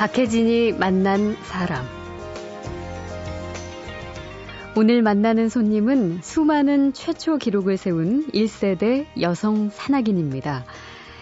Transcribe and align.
박혜진이 0.00 0.72
만난 0.72 1.36
사람. 1.42 1.84
오늘 4.74 5.02
만나는 5.02 5.50
손님은 5.50 6.20
수많은 6.22 6.94
최초 6.94 7.36
기록을 7.36 7.76
세운 7.76 8.26
1세대 8.28 9.04
여성 9.20 9.68
산악인입니다. 9.68 10.64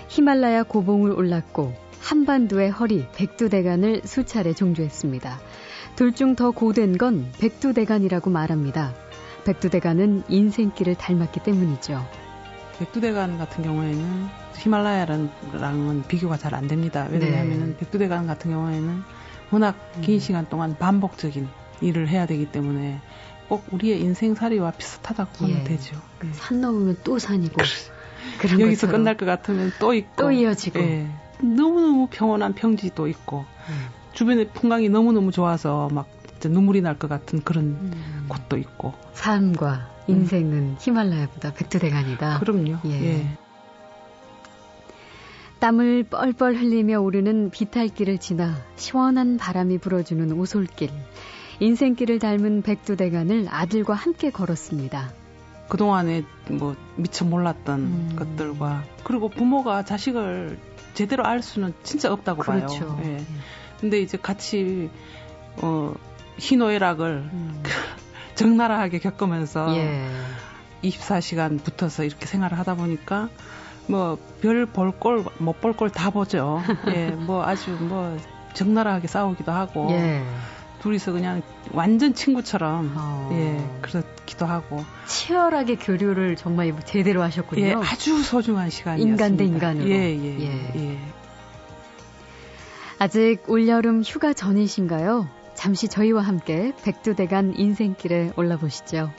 히말라야 0.06 0.62
고봉을 0.62 1.10
올랐고 1.10 1.74
한반도의 1.98 2.70
허리 2.70 3.04
백두대간을 3.16 4.02
수차례 4.04 4.52
종주했습니다. 4.52 5.40
둘 5.96 6.12
중 6.12 6.36
더 6.36 6.52
고된 6.52 6.98
건 6.98 7.32
백두대간이라고 7.40 8.30
말합니다. 8.30 8.94
백두대간은 9.44 10.22
인생길을 10.28 10.94
닮았기 10.94 11.40
때문이죠. 11.40 12.00
백두대간 12.78 13.38
같은 13.38 13.64
경우에는 13.64 14.47
히말라야랑은 14.58 16.04
비교가 16.08 16.36
잘 16.36 16.54
안 16.54 16.66
됩니다. 16.66 17.06
왜냐하면 17.10 17.70
네. 17.70 17.76
백두대간 17.78 18.26
같은 18.26 18.50
경우에는 18.50 19.02
워낙 19.50 19.76
긴 20.02 20.14
음. 20.16 20.18
시간 20.20 20.48
동안 20.48 20.76
반복적인 20.78 21.46
일을 21.80 22.08
해야 22.08 22.26
되기 22.26 22.50
때문에 22.50 23.00
꼭 23.48 23.64
우리의 23.70 24.00
인생살이와 24.00 24.72
비슷하다고 24.72 25.30
보면 25.38 25.58
예. 25.60 25.64
되죠. 25.64 25.96
네. 26.22 26.28
산 26.32 26.60
넘으면 26.60 26.96
또 27.04 27.18
산이고. 27.18 27.56
그런 28.40 28.60
여기서 28.60 28.86
것처럼. 28.86 29.00
끝날 29.04 29.16
것 29.16 29.26
같으면 29.26 29.72
또 29.78 29.94
있고. 29.94 30.12
또 30.16 30.30
이어지고. 30.32 30.80
예. 30.80 31.06
너무너무 31.40 32.08
평온한 32.10 32.54
평지도 32.54 33.06
있고. 33.08 33.44
음. 33.68 33.86
주변에 34.12 34.48
풍광이 34.48 34.88
너무너무 34.88 35.30
좋아서 35.30 35.88
막 35.92 36.08
눈물이 36.44 36.82
날 36.82 36.96
것 36.98 37.08
같은 37.08 37.40
그런 37.42 37.64
음. 37.64 38.26
곳도 38.28 38.56
있고. 38.58 38.92
삶과 39.14 39.88
인생은 40.08 40.52
음. 40.52 40.76
히말라야보다 40.80 41.54
백두대간이다. 41.54 42.40
그럼요. 42.40 42.78
예. 42.86 42.90
예. 42.90 43.38
땀을 45.60 46.04
뻘뻘 46.04 46.54
흘리며 46.54 47.00
오르는 47.00 47.50
비탈길을 47.50 48.18
지나 48.18 48.56
시원한 48.76 49.36
바람이 49.36 49.78
불어주는 49.78 50.32
오솔길. 50.32 50.90
인생길을 51.60 52.20
닮은 52.20 52.62
백두대간을 52.62 53.46
아들과 53.50 53.94
함께 53.94 54.30
걸었습니다. 54.30 55.10
그동안에 55.68 56.22
뭐 56.48 56.76
미처 56.96 57.24
몰랐던 57.24 57.80
음. 57.80 58.16
것들과 58.16 58.84
그리고 59.04 59.28
부모가 59.28 59.84
자식을 59.84 60.58
제대로 60.94 61.24
알 61.24 61.42
수는 61.42 61.74
진짜 61.82 62.12
없다고 62.12 62.42
그렇죠. 62.42 62.86
봐요. 62.86 63.00
예. 63.04 63.24
근데 63.80 64.00
이제 64.00 64.16
같이 64.16 64.90
어 65.56 65.94
희노애락을 66.38 67.28
음. 67.32 67.62
적나라하게 68.36 69.00
겪으면서 69.00 69.76
예. 69.76 70.08
24시간 70.82 71.62
붙어서 71.62 72.04
이렇게 72.04 72.26
생활을 72.26 72.56
하다 72.58 72.76
보니까 72.76 73.28
뭐 73.88 74.18
별 74.42 74.66
볼 74.70 74.92
걸 74.98 75.24
못 75.40 75.60
볼 75.60 75.74
걸 75.74 75.90
다 75.90 76.10
보죠. 76.10 76.62
예, 76.94 77.10
뭐 77.10 77.44
아주 77.44 77.70
뭐 77.80 78.16
적나라하게 78.54 79.08
싸우기도 79.08 79.50
하고 79.52 79.88
예. 79.90 80.22
둘이서 80.82 81.12
그냥 81.12 81.42
완전 81.72 82.14
친구처럼 82.14 82.94
어. 82.96 83.30
예 83.32 83.80
그렇기도 83.82 84.46
하고 84.46 84.84
치열하게 85.06 85.76
교류를 85.76 86.36
정말 86.36 86.72
제대로 86.84 87.22
하셨군요. 87.22 87.64
예, 87.66 87.74
아주 87.74 88.22
소중한 88.22 88.70
시간이었습니다. 88.70 89.26
인간 89.26 89.36
대 89.36 89.44
인간으로. 89.44 89.88
예, 89.88 90.16
예, 90.16 90.38
예. 90.40 90.72
예. 90.76 90.98
아직 93.00 93.38
올여름 93.48 94.02
휴가 94.02 94.32
전이신가요? 94.32 95.28
잠시 95.54 95.88
저희와 95.88 96.22
함께 96.22 96.72
백두대간 96.84 97.54
인생길에 97.56 98.32
올라보시죠. 98.36 99.10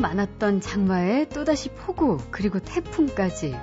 많았던 0.00 0.60
장마에 0.60 1.28
또다시 1.28 1.68
폭우 1.70 2.18
그리고 2.30 2.58
태풍까지 2.58 3.54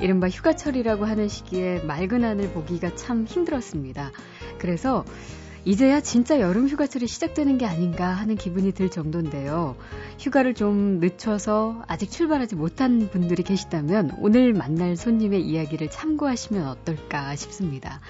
이른바 0.00 0.28
휴가철이라고 0.28 1.04
하는 1.04 1.28
시기에 1.28 1.80
맑은 1.80 2.24
하늘 2.24 2.50
보기가 2.50 2.94
참 2.96 3.24
힘들었습니다. 3.24 4.10
그래서 4.58 5.04
이제야 5.64 6.00
진짜 6.00 6.40
여름 6.40 6.66
휴가철이 6.66 7.06
시작되는 7.06 7.56
게 7.56 7.66
아닌가 7.66 8.08
하는 8.08 8.34
기분이 8.34 8.72
들 8.72 8.90
정도인데요. 8.90 9.76
휴가를 10.18 10.54
좀 10.54 10.98
늦춰서 10.98 11.84
아직 11.86 12.10
출발하지 12.10 12.56
못한 12.56 13.08
분들이 13.08 13.44
계시다면 13.44 14.16
오늘 14.18 14.54
만날 14.54 14.96
손님의 14.96 15.42
이야기를 15.42 15.88
참고하시면 15.90 16.66
어떨까 16.66 17.36
싶습니다. 17.36 18.00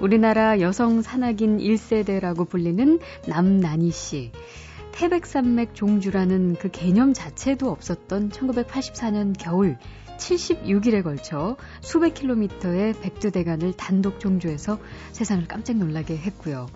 우리나라 0.00 0.60
여성 0.60 1.02
산악인 1.02 1.58
1세대라고 1.58 2.48
불리는 2.48 2.98
남난희 3.28 3.90
씨. 3.90 4.32
태백산맥 4.94 5.74
종주라는 5.74 6.54
그 6.54 6.70
개념 6.70 7.12
자체도 7.12 7.68
없었던 7.68 8.30
1984년 8.30 9.34
겨울 9.36 9.76
76일에 10.18 11.02
걸쳐 11.02 11.56
수백 11.80 12.14
킬로미터의 12.14 12.94
백두대간을 13.00 13.72
단독 13.72 14.20
종주해서 14.20 14.78
세상을 15.10 15.48
깜짝 15.48 15.78
놀라게 15.78 16.16
했고요. 16.16 16.66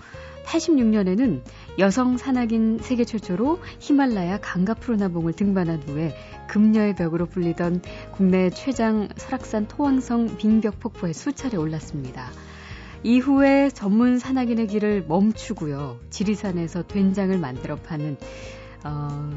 86년에는 0.46 1.42
여성 1.78 2.16
산악인 2.16 2.78
세계 2.80 3.04
최초로 3.04 3.60
히말라야 3.78 4.40
강가푸르나봉을 4.40 5.34
등반한 5.34 5.84
후에 5.86 6.12
금녀의 6.48 6.96
벽으로 6.96 7.26
불리던 7.26 7.82
국내 8.10 8.50
최장 8.50 9.08
설악산 9.16 9.68
토왕성 9.68 10.38
빙벽 10.38 10.80
폭포에 10.80 11.12
수차례 11.12 11.56
올랐습니다. 11.56 12.32
이후에 13.02 13.70
전문 13.70 14.18
산악인의 14.18 14.66
길을 14.66 15.04
멈추고요. 15.06 16.00
지리산에서 16.10 16.82
된장을 16.82 17.36
만들어 17.38 17.76
파는 17.76 18.16
어, 18.84 19.30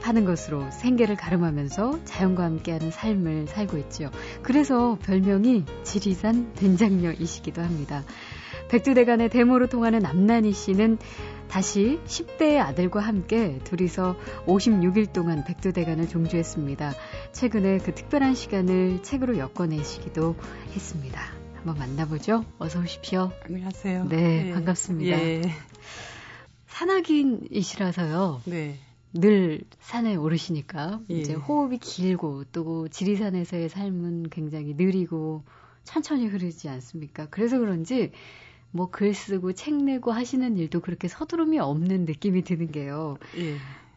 파는 0.00 0.24
것으로 0.24 0.70
생계를 0.70 1.16
가름하면서 1.16 2.04
자연과 2.04 2.44
함께하는 2.44 2.90
삶을 2.90 3.48
살고 3.48 3.78
있죠. 3.78 4.10
그래서 4.42 4.98
별명이 5.02 5.64
지리산 5.82 6.52
된장녀이시기도 6.54 7.62
합니다. 7.62 8.04
백두대간의 8.68 9.30
데모로 9.30 9.68
통하는 9.68 10.00
남난희 10.00 10.52
씨는 10.52 10.98
다시 11.48 12.00
10대의 12.06 12.58
아들과 12.58 13.00
함께 13.00 13.58
둘이서 13.64 14.16
56일 14.46 15.12
동안 15.12 15.44
백두대간을 15.44 16.08
종주했습니다. 16.08 16.92
최근에 17.32 17.78
그 17.78 17.94
특별한 17.94 18.34
시간을 18.34 19.02
책으로 19.02 19.38
엮어내시기도 19.38 20.34
했습니다. 20.74 21.45
한번 21.66 21.78
만나보죠. 21.78 22.44
어서 22.58 22.78
오십시오. 22.78 23.32
안녕하세요. 23.44 24.04
네, 24.08 24.44
네. 24.44 24.52
반갑습니다. 24.52 25.18
예. 25.18 25.42
산악인이시라서요. 26.68 28.42
네. 28.44 28.78
늘 29.12 29.62
산에 29.80 30.14
오르시니까 30.14 31.00
예. 31.10 31.14
이제 31.14 31.34
호흡이 31.34 31.78
길고 31.78 32.44
또 32.52 32.86
지리산에서의 32.86 33.68
삶은 33.68 34.30
굉장히 34.30 34.74
느리고 34.74 35.42
천천히 35.82 36.28
흐르지 36.28 36.68
않습니까? 36.68 37.26
그래서 37.30 37.58
그런지 37.58 38.12
뭐 38.70 38.86
글 38.88 39.12
쓰고 39.12 39.52
책 39.52 39.74
내고 39.74 40.12
하시는 40.12 40.56
일도 40.56 40.80
그렇게 40.80 41.08
서두름이 41.08 41.58
없는 41.58 42.04
느낌이 42.04 42.44
드는 42.44 42.70
게요. 42.70 43.18
예. 43.38 43.56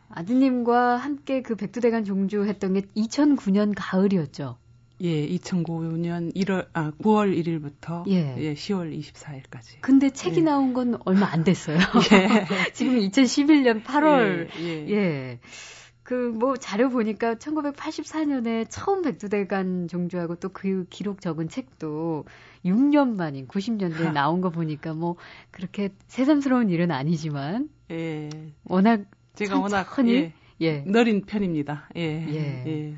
아드님과 0.10 0.98
함께 0.98 1.44
그 1.44 1.56
백두대간 1.56 2.04
종주했던 2.04 2.74
게 2.74 2.82
2009년 2.98 3.74
가을이었죠. 3.78 4.58
예, 5.02 5.28
2009년 5.28 6.36
1월 6.36 6.68
아 6.74 6.92
9월 7.02 7.36
1일부터 7.38 8.08
예, 8.10 8.36
예 8.38 8.54
10월 8.54 8.98
24일까지. 8.98 9.80
근데 9.82 10.10
책이 10.10 10.40
예. 10.40 10.44
나온 10.44 10.74
건 10.74 11.00
얼마 11.06 11.28
안 11.32 11.44
됐어요. 11.44 11.78
예. 12.12 12.46
지금 12.74 13.00
2011년 13.00 13.84
8월. 13.84 14.50
예. 14.60 14.88
예. 14.88 14.92
예. 14.92 15.40
그뭐 16.10 16.58
자료 16.58 16.90
보니까 16.90 17.36
1984년에 17.36 18.66
처음 18.68 19.04
백두대간 19.04 19.88
종주하고 19.88 20.36
또 20.36 20.50
그 20.50 20.86
기록 20.90 21.22
적은 21.22 21.50
책도 21.50 22.26
6년 22.66 23.16
만인 23.16 23.48
90년대에 23.48 24.12
나온 24.14 24.42
거 24.42 24.50
보니까 24.50 24.94
뭐 24.96 25.18
그렇게 25.52 25.90
새삼스러운 26.08 26.72
일은 26.72 26.90
아니지만 26.90 27.70
예. 27.92 28.30
워낙 28.64 29.06
제가 29.36 29.60
워낙 29.60 29.88
예, 30.08 30.34
예. 30.62 30.84
느린 30.84 31.22
편입니다. 31.22 31.90
예. 31.96 32.02
예. 32.02 32.64
예. 32.66 32.94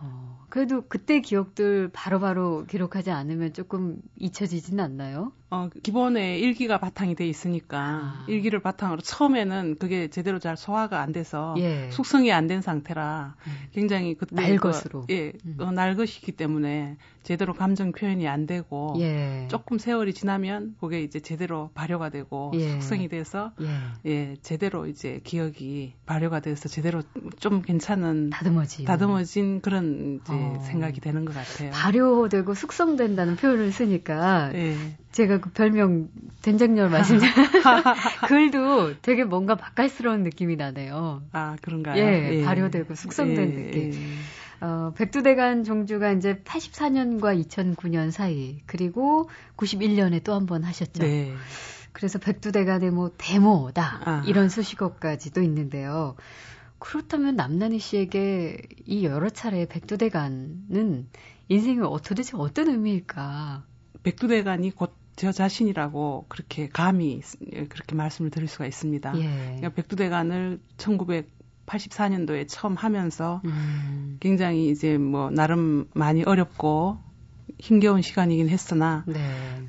어, 0.00 0.29
그래도 0.50 0.86
그때 0.88 1.20
기억들 1.20 1.90
바로바로 1.92 2.56
바로 2.58 2.66
기록하지 2.66 3.10
않으면 3.10 3.52
조금 3.54 4.00
잊혀지진 4.16 4.80
않나요? 4.80 5.32
어, 5.50 5.68
기본에 5.82 6.38
일기가 6.38 6.78
바탕이 6.78 7.16
돼 7.16 7.26
있으니까 7.26 7.78
아. 7.78 8.24
일기를 8.28 8.60
바탕으로 8.60 9.00
처음에는 9.00 9.76
그게 9.80 10.08
제대로 10.08 10.38
잘 10.38 10.56
소화가 10.56 11.00
안 11.00 11.12
돼서 11.12 11.54
예. 11.58 11.90
숙성이 11.90 12.32
안 12.32 12.50
된 12.50 12.62
상태라 12.62 13.36
음. 13.46 13.52
굉장히 13.72 14.14
그때 14.14 14.34
날것으로 14.34 15.06
그, 15.06 15.14
예, 15.14 15.32
음. 15.44 15.56
어, 15.60 15.70
날것이기 15.70 16.32
때문에 16.32 16.96
제대로 17.22 17.52
감정 17.52 17.92
표현이 17.92 18.26
안 18.26 18.46
되고 18.46 18.94
예. 18.98 19.46
조금 19.48 19.78
세월이 19.78 20.14
지나면 20.14 20.74
그게 20.80 21.02
이제 21.02 21.20
제대로 21.20 21.70
발효가 21.74 22.08
되고 22.08 22.50
예. 22.54 22.70
숙성이 22.72 23.08
돼서 23.08 23.52
예. 23.60 24.10
예. 24.10 24.36
제대로 24.42 24.86
이제 24.86 25.20
기억이 25.22 25.94
발효가 26.06 26.40
돼서 26.40 26.68
제대로 26.68 27.02
좀 27.38 27.62
괜찮은 27.62 28.30
다듬어진 28.30 28.84
다듬어진 28.86 29.60
그런 29.60 30.20
이제 30.22 30.32
어. 30.32 30.60
생각이 30.66 31.00
되는 31.00 31.24
것 31.24 31.34
같아요. 31.34 31.70
발효되고 31.70 32.54
숙성된다는 32.54 33.36
표현을 33.36 33.70
쓰니까 33.72 34.50
예. 34.54 34.76
제가 35.12 35.38
그 35.40 35.50
별명 35.50 36.08
된장열 36.42 36.88
마신자 36.90 37.26
글도 38.28 39.00
되게 39.02 39.24
뭔가 39.24 39.56
맛깔스러운 39.56 40.22
느낌이 40.22 40.56
나네요. 40.56 41.22
아 41.32 41.56
그런가요? 41.62 41.96
예, 42.02 42.38
예. 42.40 42.44
발효되고 42.44 42.94
숙성된 42.94 43.50
예, 43.50 43.54
느낌. 43.62 43.92
예. 43.94 43.98
어, 44.62 44.92
백두대간 44.94 45.64
종주가 45.64 46.12
이제 46.12 46.34
84년과 46.44 47.42
2009년 47.46 48.10
사이 48.10 48.60
그리고 48.66 49.28
91년에 49.56 50.22
또 50.22 50.34
한 50.34 50.46
번 50.46 50.64
하셨죠. 50.64 51.02
네. 51.02 51.32
그래서 51.92 52.18
백두대간의 52.18 52.90
뭐 52.92 53.10
데모다 53.16 54.00
아. 54.04 54.22
이런 54.26 54.48
수식어까지도 54.48 55.40
있는데요. 55.42 56.14
그렇다면 56.78 57.36
남난희 57.36 57.78
씨에게 57.78 58.58
이 58.86 59.04
여러 59.04 59.28
차례 59.28 59.66
백두대간은 59.66 61.08
인생이 61.48 61.80
어, 61.80 61.98
도대체 62.02 62.32
어떤 62.36 62.68
의미일까? 62.68 63.64
백두대간이 64.02 64.70
곧 64.74 64.94
저 65.16 65.32
자신이라고 65.32 66.26
그렇게 66.28 66.68
감히 66.68 67.20
그렇게 67.68 67.94
말씀을 67.94 68.30
드릴 68.30 68.48
수가 68.48 68.66
있습니다. 68.66 69.18
예. 69.18 69.22
그러니까 69.56 69.68
백두대간을 69.70 70.60
1984년도에 70.76 72.46
처음 72.48 72.74
하면서 72.74 73.42
음. 73.44 74.16
굉장히 74.20 74.70
이제 74.70 74.96
뭐 74.98 75.30
나름 75.30 75.88
많이 75.94 76.22
어렵고 76.22 76.98
힘겨운 77.58 78.00
시간이긴 78.00 78.48
했으나 78.48 79.04
네. 79.06 79.20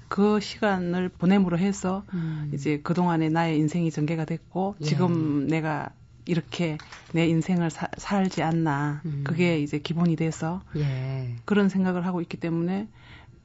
그 0.07 0.39
시간을 0.39 1.09
보냄으로 1.09 1.57
해서 1.57 2.03
음. 2.13 2.51
이제 2.53 2.79
그동안에 2.81 3.29
나의 3.29 3.57
인생이 3.57 3.91
전개가 3.91 4.25
됐고 4.25 4.75
예. 4.81 4.85
지금 4.85 5.47
내가 5.47 5.89
이렇게 6.25 6.77
내 7.13 7.27
인생을 7.27 7.69
사, 7.69 7.87
살지 7.97 8.43
않나 8.43 9.01
음. 9.05 9.21
그게 9.25 9.59
이제 9.59 9.79
기본이 9.79 10.15
돼서 10.15 10.61
예. 10.77 11.35
그런 11.45 11.67
생각을 11.67 12.05
하고 12.05 12.21
있기 12.21 12.37
때문에 12.37 12.87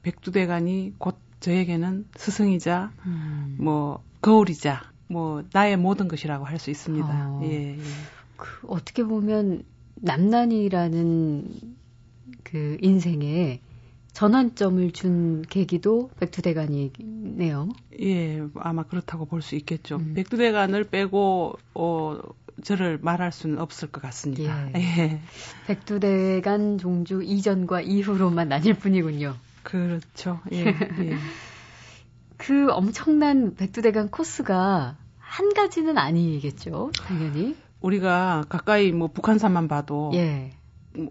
백두대간이 0.03 0.93
곧 0.97 1.17
저에게는 1.39 2.07
스승이자 2.15 2.91
음. 3.05 3.57
뭐 3.59 4.03
거울이자 4.21 4.81
뭐 5.07 5.43
나의 5.53 5.77
모든 5.77 6.07
것이라고 6.07 6.45
할 6.45 6.59
수 6.59 6.69
있습니다. 6.71 7.07
어. 7.07 7.41
예, 7.43 7.77
예. 7.77 7.79
그 8.35 8.67
어떻게 8.67 9.03
보면 9.03 9.63
남난이라는 9.95 11.49
그 12.43 12.77
인생에 12.81 13.61
전환점을 14.13 14.91
준 14.91 15.43
계기도 15.43 16.09
백두대간이네요. 16.19 17.69
예, 18.01 18.43
아마 18.55 18.83
그렇다고 18.83 19.25
볼 19.25 19.41
수 19.41 19.55
있겠죠. 19.55 19.97
음. 19.97 20.13
백두대간을 20.15 20.85
빼고 20.85 21.57
어 21.75 22.19
저를 22.63 22.97
말할 23.01 23.31
수는 23.31 23.59
없을 23.59 23.89
것 23.91 24.01
같습니다. 24.01 24.69
예. 24.75 24.79
예. 25.13 25.21
백두대간 25.67 26.79
종주 26.79 27.21
이전과 27.23 27.81
이후로만 27.81 28.49
나뉠 28.49 28.73
뿐이군요. 28.73 29.35
그렇죠. 29.67 30.39
예. 30.53 30.63
예. 31.03 31.17
그 32.37 32.71
엄청난 32.71 33.55
백두대간 33.55 34.09
코스가 34.11 34.95
한 35.19 35.53
가지는 35.53 35.97
아니겠죠, 35.97 36.91
당연히. 37.05 37.57
우리가 37.81 38.45
가까이 38.47 38.91
뭐 38.93 39.09
북한산만 39.09 39.67
봐도 39.67 40.11
예. 40.13 40.53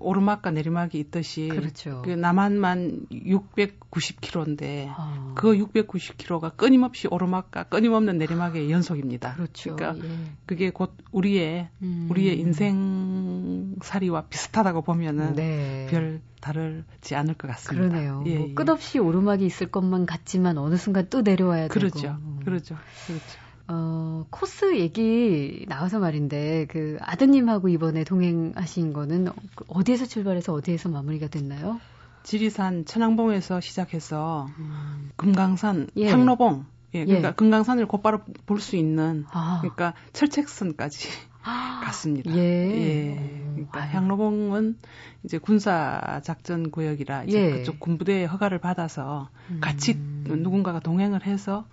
오르막과 0.00 0.50
내리막이 0.50 0.98
있듯이 0.98 1.48
그렇죠. 1.48 2.02
그 2.04 2.10
남한만 2.10 3.06
690km인데 3.10 4.88
아. 4.90 5.32
그 5.36 5.52
690km가 5.54 6.56
끊임없이 6.56 7.08
오르막과 7.08 7.64
끊임없는 7.64 8.18
내리막의 8.18 8.70
연속입니다. 8.70 9.34
그렇죠. 9.34 9.76
그러니까 9.76 10.06
예. 10.06 10.10
그게 10.46 10.70
곧 10.70 10.94
우리의 11.12 11.68
음. 11.82 12.08
우리의 12.10 12.38
인생살이와 12.40 14.22
비슷하다고 14.28 14.82
보면은 14.82 15.34
네. 15.34 15.86
별 15.90 16.20
다르지 16.40 17.14
않을 17.14 17.34
것 17.34 17.48
같습니다. 17.48 17.88
그러네요. 17.88 18.22
예, 18.26 18.38
뭐 18.38 18.48
예. 18.48 18.54
끝없이 18.54 18.98
오르막이 18.98 19.44
있을 19.44 19.68
것만 19.70 20.06
같지만 20.06 20.58
어느 20.58 20.76
순간 20.76 21.08
또 21.10 21.22
내려와야 21.22 21.68
그렇죠. 21.68 22.00
되고. 22.00 22.14
그렇죠. 22.44 22.76
그렇죠. 23.06 23.45
어, 23.68 24.26
코스 24.30 24.78
얘기 24.78 25.64
나와서 25.68 25.98
말인데, 25.98 26.66
그 26.68 26.98
아드님하고 27.00 27.68
이번에 27.68 28.04
동행하신 28.04 28.92
거는 28.92 29.28
어디에서 29.68 30.06
출발해서 30.06 30.52
어디에서 30.52 30.88
마무리가 30.88 31.26
됐나요? 31.28 31.80
지리산 32.22 32.84
천왕봉에서 32.84 33.60
시작해서 33.60 34.48
음. 34.58 35.10
금강산 35.16 35.88
예. 35.96 36.10
향로봉 36.10 36.64
예, 36.94 37.04
그러니까 37.04 37.28
예. 37.28 37.32
금강산을 37.34 37.86
곧바로 37.86 38.20
볼 38.46 38.58
수 38.58 38.74
있는 38.76 39.24
아. 39.30 39.58
그러니까 39.60 39.94
철책선까지 40.12 41.08
아. 41.44 41.80
갔습니다. 41.86 42.34
예. 42.34 42.40
예. 42.40 43.44
그러니까 43.52 43.80
아유. 43.82 43.90
향로봉은 43.94 44.76
이제 45.24 45.38
군사 45.38 46.20
작전 46.24 46.72
구역이라 46.72 47.24
이제 47.24 47.40
예. 47.40 47.50
그쪽 47.52 47.78
군부대의 47.78 48.26
허가를 48.26 48.58
받아서 48.58 49.28
음. 49.50 49.58
같이 49.60 49.94
누군가가 49.94 50.80
동행을 50.80 51.26
해서 51.26 51.64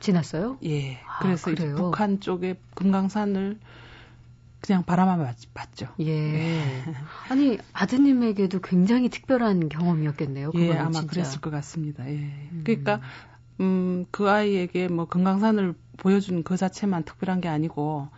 지났어요? 0.00 0.58
예. 0.64 0.98
아, 1.06 1.18
그래서 1.20 1.50
북한 1.76 2.20
쪽에 2.20 2.56
금강산을 2.74 3.58
그냥 4.60 4.82
바라만 4.84 5.34
봤죠. 5.54 5.88
예. 6.00 6.06
예. 6.08 6.82
아니 7.30 7.58
아드님에게도 7.72 8.60
굉장히 8.60 9.08
특별한 9.08 9.68
경험이었겠네요. 9.68 10.52
예, 10.54 10.72
아마 10.74 10.92
진짜. 10.92 11.06
그랬을 11.06 11.40
것 11.40 11.50
같습니다. 11.50 12.08
예. 12.08 12.14
음. 12.14 12.62
그러니까 12.64 13.00
음, 13.60 14.06
그 14.10 14.28
아이에게 14.28 14.88
뭐 14.88 15.06
금강산을 15.06 15.74
보여준 15.96 16.42
그 16.42 16.56
자체만 16.56 17.04
특별한 17.04 17.40
게 17.40 17.48
아니고 17.48 18.08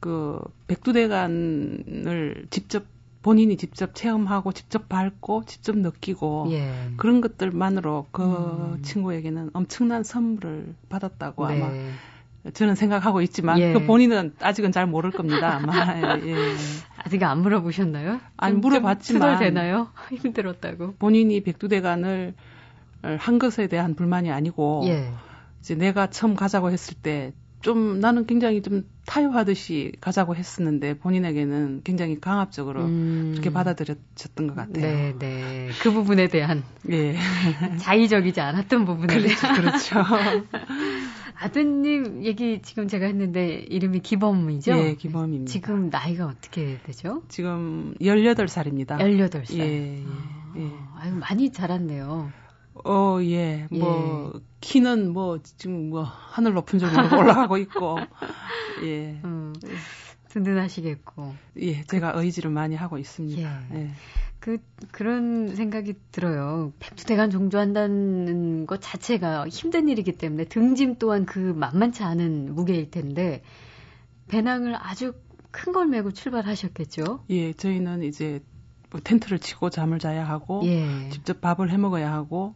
그 0.00 0.40
백두대간을 0.66 2.46
직접 2.50 2.84
본인이 3.22 3.56
직접 3.56 3.94
체험하고 3.94 4.52
직접 4.52 4.88
밟고 4.88 5.44
직접 5.44 5.76
느끼고 5.76 6.48
예. 6.50 6.72
그런 6.96 7.20
것들만으로 7.20 8.06
그 8.10 8.22
음. 8.22 8.82
친구에게는 8.82 9.50
엄청난 9.52 10.02
선물을 10.02 10.74
받았다고 10.88 11.46
네. 11.48 11.62
아마 11.62 11.72
저는 12.52 12.74
생각하고 12.74 13.22
있지만 13.22 13.60
예. 13.60 13.72
그 13.72 13.86
본인은 13.86 14.34
아직은 14.40 14.72
잘 14.72 14.86
모를 14.86 15.12
겁니다. 15.12 15.56
아마 15.56 15.72
예. 16.26 16.36
아직 16.96 17.22
안 17.22 17.42
물어보셨나요? 17.42 18.20
아니 18.36 18.56
물어봤지만 18.56 19.38
되나요? 19.38 19.88
힘들었다고. 20.10 20.94
본인이 20.98 21.40
백두대간을 21.42 22.34
한 23.18 23.38
것에 23.38 23.68
대한 23.68 23.94
불만이 23.94 24.32
아니고 24.32 24.82
예. 24.86 25.12
이제 25.60 25.76
내가 25.76 26.08
처음 26.08 26.34
가자고 26.34 26.72
했을 26.72 26.96
때 27.00 27.32
좀 27.62 28.00
나는 28.00 28.26
굉장히 28.26 28.60
좀 28.60 28.84
타협하듯이 29.06 29.92
가자고 30.00 30.36
했었는데 30.36 30.98
본인에게는 30.98 31.82
굉장히 31.84 32.20
강압적으로 32.20 32.84
음. 32.84 33.30
그렇게 33.32 33.50
받아들여졌던 33.50 34.48
것 34.48 34.54
같아요. 34.56 34.82
네, 34.82 35.14
네. 35.18 35.70
그 35.80 35.92
부분에 35.92 36.28
대한 36.28 36.62
예. 36.90 37.16
자의적이지 37.78 38.40
않았던 38.40 38.84
부분에 38.84 39.14
그렇죠, 39.14 39.40
대한 39.40 39.60
그렇죠. 39.60 39.96
아드님 41.40 42.24
얘기 42.24 42.62
지금 42.62 42.86
제가 42.86 43.06
했는데 43.06 43.48
이름이 43.68 44.00
기범이죠? 44.00 44.72
예, 44.72 44.94
기범입니다. 44.94 45.50
지금 45.50 45.88
나이가 45.90 46.26
어떻게 46.26 46.78
되죠? 46.84 47.22
지금 47.28 47.94
18살입니다. 48.00 48.98
18살. 48.98 49.58
예, 49.58 49.98
예. 49.98 50.04
아, 50.06 50.52
예. 50.56 50.70
아유, 50.98 51.14
많이 51.16 51.50
자랐네요. 51.50 52.30
어, 52.84 53.18
예. 53.22 53.66
뭐, 53.70 54.32
예. 54.34 54.40
키는 54.60 55.12
뭐, 55.12 55.38
지금 55.42 55.90
뭐, 55.90 56.02
하늘 56.02 56.54
높은 56.54 56.78
쪽으로 56.78 56.96
올라가고 57.20 57.58
있고, 57.58 57.98
예. 58.84 59.20
음, 59.24 59.52
든든하시겠고. 60.28 61.34
예, 61.60 61.82
제가 61.84 62.12
의지를 62.16 62.50
많이 62.50 62.74
하고 62.74 62.98
있습니다. 62.98 63.42
예. 63.42 63.78
예. 63.78 63.90
그, 64.38 64.58
그런 64.90 65.54
생각이 65.54 65.94
들어요. 66.10 66.72
백두대간 66.80 67.30
종주한다는 67.30 68.66
것 68.66 68.80
자체가 68.80 69.48
힘든 69.48 69.88
일이기 69.88 70.12
때문에 70.12 70.44
등짐 70.46 70.96
또한 70.98 71.26
그 71.26 71.38
만만치 71.38 72.02
않은 72.02 72.54
무게일 72.54 72.90
텐데, 72.90 73.42
배낭을 74.28 74.74
아주 74.78 75.12
큰 75.52 75.72
걸 75.72 75.86
메고 75.86 76.10
출발하셨겠죠? 76.10 77.24
예, 77.28 77.52
저희는 77.52 78.02
이제 78.02 78.40
뭐 78.40 78.51
텐트를 79.00 79.38
치고 79.38 79.70
잠을 79.70 79.98
자야 79.98 80.24
하고, 80.24 80.62
예. 80.64 81.08
직접 81.10 81.40
밥을 81.40 81.70
해 81.70 81.76
먹어야 81.76 82.12
하고, 82.12 82.54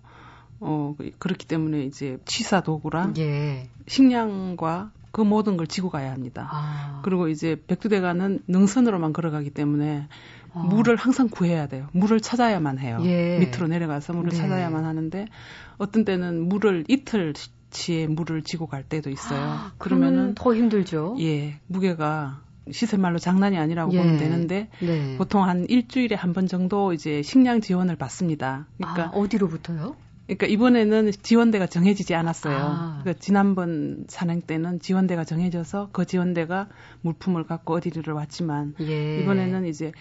어, 0.60 0.94
그렇기 1.18 1.46
때문에 1.46 1.82
이제 1.84 2.18
취사 2.24 2.60
도구랑 2.60 3.14
예. 3.18 3.68
식량과 3.86 4.92
그 5.10 5.22
모든 5.22 5.56
걸 5.56 5.66
지고 5.66 5.90
가야 5.90 6.12
합니다. 6.12 6.48
아. 6.50 7.00
그리고 7.02 7.28
이제 7.28 7.62
백두대간은 7.66 8.40
능선으로만 8.48 9.12
걸어가기 9.12 9.50
때문에 9.50 10.08
아. 10.52 10.58
물을 10.58 10.96
항상 10.96 11.28
구해야 11.28 11.66
돼요. 11.68 11.88
물을 11.92 12.20
찾아야만 12.20 12.78
해요. 12.78 12.98
예. 13.04 13.38
밑으로 13.38 13.66
내려가서 13.66 14.12
물을 14.12 14.30
네. 14.30 14.36
찾아야만 14.36 14.84
하는데 14.84 15.26
어떤 15.78 16.04
때는 16.04 16.48
물을 16.48 16.84
이틀 16.88 17.32
수치의 17.34 18.08
물을 18.08 18.42
지고 18.42 18.66
갈 18.66 18.82
때도 18.82 19.10
있어요. 19.10 19.40
아, 19.40 19.72
그러면은 19.78 20.34
더 20.34 20.54
힘들죠. 20.54 21.16
예, 21.20 21.60
무게가 21.66 22.40
시세 22.70 22.96
말로 22.96 23.18
장난이 23.18 23.56
아니라고 23.58 23.92
예. 23.92 23.98
보면 23.98 24.18
되는데 24.18 24.68
네. 24.80 25.16
보통 25.16 25.44
한 25.44 25.66
일주일에 25.68 26.14
한 26.16 26.32
번 26.32 26.46
정도 26.46 26.92
이제 26.92 27.22
식량 27.22 27.60
지원을 27.60 27.96
받습니다. 27.96 28.66
그러니까 28.76 29.04
아, 29.06 29.10
어디로부터요? 29.18 29.96
그러니까 30.26 30.46
이번에는 30.48 31.12
지원대가 31.22 31.66
정해지지 31.66 32.14
않았어요. 32.14 32.56
아. 32.56 32.98
그러니까 33.02 33.20
지난번 33.22 34.04
산행 34.08 34.40
때는 34.42 34.80
지원대가 34.80 35.24
정해져서 35.24 35.90
그 35.92 36.04
지원대가 36.04 36.66
물품을 37.02 37.44
갖고 37.44 37.74
어디를 37.74 38.12
왔지만 38.12 38.74
예. 38.80 39.20
이번에는 39.22 39.66
이제 39.66 39.92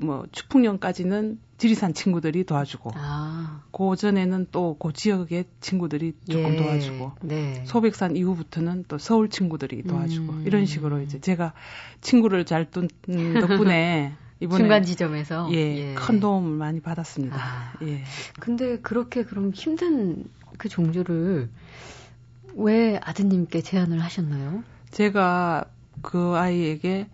뭐 0.00 0.26
축풍령까지는 0.32 1.38
지리산 1.58 1.94
친구들이 1.94 2.44
도와주고 2.44 2.90
아. 2.94 3.62
그 3.72 3.96
전에는 3.96 4.48
또 4.52 4.76
그 4.78 4.92
지역의 4.92 5.46
친구들이 5.60 6.14
조금 6.28 6.52
예. 6.52 6.56
도와주고 6.56 7.12
네. 7.22 7.64
소백산 7.66 8.16
이후부터는 8.16 8.84
또 8.88 8.98
서울 8.98 9.28
친구들이 9.30 9.82
도와주고 9.84 10.32
음. 10.32 10.44
이런 10.46 10.66
식으로 10.66 11.00
이제 11.00 11.20
제가 11.20 11.52
친구를 12.00 12.44
잘 12.44 12.66
둔 12.70 12.88
덕분에 13.40 14.12
이번에 14.40 14.58
중간 14.62 14.82
지점에서 14.82 15.48
예, 15.52 15.56
예, 15.56 15.94
큰 15.94 16.20
도움을 16.20 16.56
많이 16.56 16.80
받았습니다. 16.80 17.36
아, 17.36 17.72
예. 17.82 18.02
근데 18.38 18.78
그렇게 18.80 19.24
그럼 19.24 19.50
힘든 19.54 20.24
그 20.58 20.68
종주를 20.68 21.48
왜 22.54 22.98
아드님께 23.02 23.62
제안을 23.62 24.00
하셨나요? 24.02 24.62
제가 24.90 25.64
그 26.02 26.34
아이에게 26.36 27.08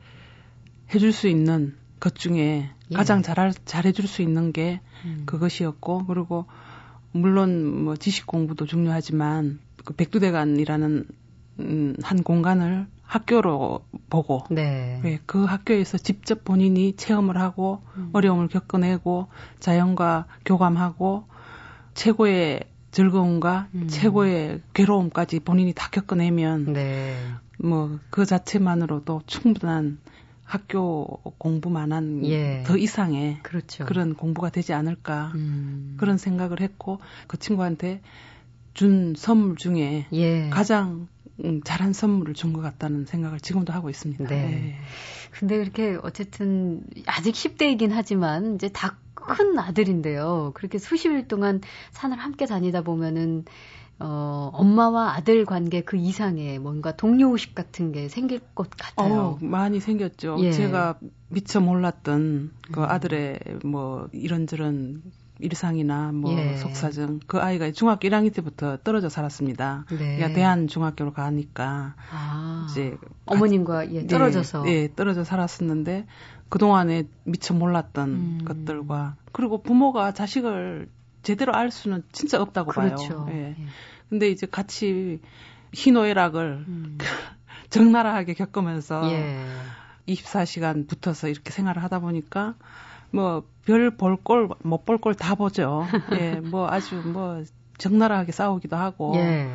해줄 0.95 1.13
수 1.13 1.29
있는 1.29 1.77
것 2.03 2.17
중에 2.17 2.69
예. 2.91 2.95
가장 2.95 3.23
잘 3.23 3.55
잘해줄 3.65 4.09
수 4.09 4.23
있는 4.23 4.53
게 4.53 4.81
음. 5.05 5.23
그것이었고 5.25 6.07
그리고 6.07 6.47
물론 7.13 7.85
뭐 7.85 7.97
지식 7.97 8.27
공부도 8.27 8.67
중요하지만 8.67 9.61
그 9.85 9.95
백두대간이라는 9.95 11.05
음, 11.61 11.95
한 12.03 12.23
공간을 12.25 12.89
학교로 13.03 13.85
보고 14.11 14.43
네. 14.51 14.99
네, 15.05 15.21
그 15.27 15.45
학교에서 15.45 15.97
직접 15.97 16.45
본인이 16.45 16.97
체험을 16.97 17.39
하고 17.39 17.83
음. 17.97 18.11
어려움을 18.13 18.49
겪어내고 18.49 19.29
자연과 19.61 20.27
교감하고 20.45 21.27
최고의 21.95 22.65
즐거움과 22.91 23.69
음. 23.75 23.87
최고의 23.89 24.63
괴로움까지 24.75 25.41
본인이 25.41 25.73
다 25.73 25.89
겪어내면 25.91 26.73
네. 26.73 27.15
뭐그 27.59 28.27
자체만으로도 28.27 29.23
충분한 29.27 29.99
학교 30.45 31.07
공부만한 31.39 32.25
예. 32.27 32.63
더 32.67 32.77
이상의 32.77 33.39
그렇죠. 33.43 33.85
그런 33.87 34.15
공부가 34.15 34.51
되지 34.51 34.73
않을까 34.73 35.33
음. 35.35 35.97
그런 35.99 36.19
생각을 36.19 36.61
했고 36.61 37.01
그 37.27 37.39
친구한테 37.39 38.01
준 38.75 39.15
선물 39.17 39.57
중에 39.57 40.07
예. 40.13 40.49
가장 40.51 41.09
음, 41.45 41.63
잘한 41.65 41.93
선물을 41.93 42.35
준 42.35 42.53
것 42.53 42.61
같다는 42.61 43.07
생각을 43.07 43.41
지금도 43.41 43.73
하고 43.73 43.89
있습니다. 43.89 44.25
네. 44.25 44.47
네. 44.47 44.79
근데 45.31 45.57
이렇게 45.57 45.99
어쨌든 46.03 46.83
아직 47.07 47.33
10대이긴 47.33 47.91
하지만 47.93 48.57
이제 48.57 48.69
다 48.69 48.97
큰 49.25 49.59
아들인데요. 49.59 50.51
그렇게 50.55 50.79
수십일 50.79 51.29
동안 51.29 51.61
산을 51.93 52.19
함께 52.19 52.47
다니다 52.47 52.83
보면은 52.83 53.45
어, 54.05 54.51
엄마와 54.53 55.15
아들 55.15 55.45
관계 55.45 55.81
그 55.81 55.97
이상의 55.97 56.59
뭔가 56.59 56.97
동료의식 56.97 57.55
같은 57.55 57.93
게 57.93 58.09
생길 58.09 58.41
것 58.55 58.69
같아요. 58.71 59.21
어, 59.21 59.39
많이 59.41 59.79
생겼죠. 59.81 60.37
예. 60.41 60.51
제가 60.51 60.99
미처 61.29 61.61
몰랐던 61.61 62.51
그 62.73 62.81
음. 62.81 62.85
아들의 62.85 63.41
뭐 63.65 64.09
이런저런 64.13 65.03
일상이나 65.39 66.13
뭐 66.13 66.33
예. 66.37 66.57
속사정 66.57 67.21
그 67.27 67.39
아이가 67.39 67.71
중학교 67.71 68.09
1학년 68.09 68.35
때부터 68.35 68.79
떨어져 68.79 69.09
살았습니다. 69.09 69.87
네. 69.91 69.97
그러니까 69.97 70.33
대한 70.33 70.67
중학교로 70.67 71.13
가니까 71.13 71.95
아. 72.11 72.67
이제 72.71 72.97
어머님과 73.27 73.93
예, 73.93 74.07
떨어져서 74.07 74.63
네, 74.63 74.89
네, 74.89 74.95
떨어져 74.95 75.25
살았었는데 75.25 76.07
그 76.49 76.59
동안에 76.59 77.05
미처 77.25 77.55
몰랐던 77.55 78.09
음. 78.11 78.45
것들과 78.45 79.17
그리고 79.33 79.63
부모가 79.63 80.13
자식을 80.13 80.89
제대로 81.23 81.55
알 81.55 81.71
수는 81.71 82.03
진짜 82.13 82.41
없다고 82.41 82.71
그렇죠. 82.71 83.25
봐요. 83.25 83.29
예. 83.31 83.57
예. 83.59 83.67
근데 84.13 84.29
이제 84.29 84.47
같이 84.47 85.21
희노애락을 85.73 86.67
음. 86.69 86.99
적나라하게 87.71 88.35
겪으면서 88.35 89.11
예. 89.11 89.35
24시간 90.07 90.87
붙어서 90.87 91.29
이렇게 91.29 91.51
생활을 91.51 91.83
하다 91.83 92.01
보니까 92.01 92.55
뭐 93.11 93.45
별볼 93.65 94.19
걸못볼걸다 94.23 95.37
보죠. 95.37 95.87
예, 96.13 96.41
뭐 96.41 96.69
아주 96.69 96.97
뭐 96.97 97.43
적나라하게 97.79 98.33
싸우기도 98.33 98.77
하고 98.77 99.15
예. 99.17 99.49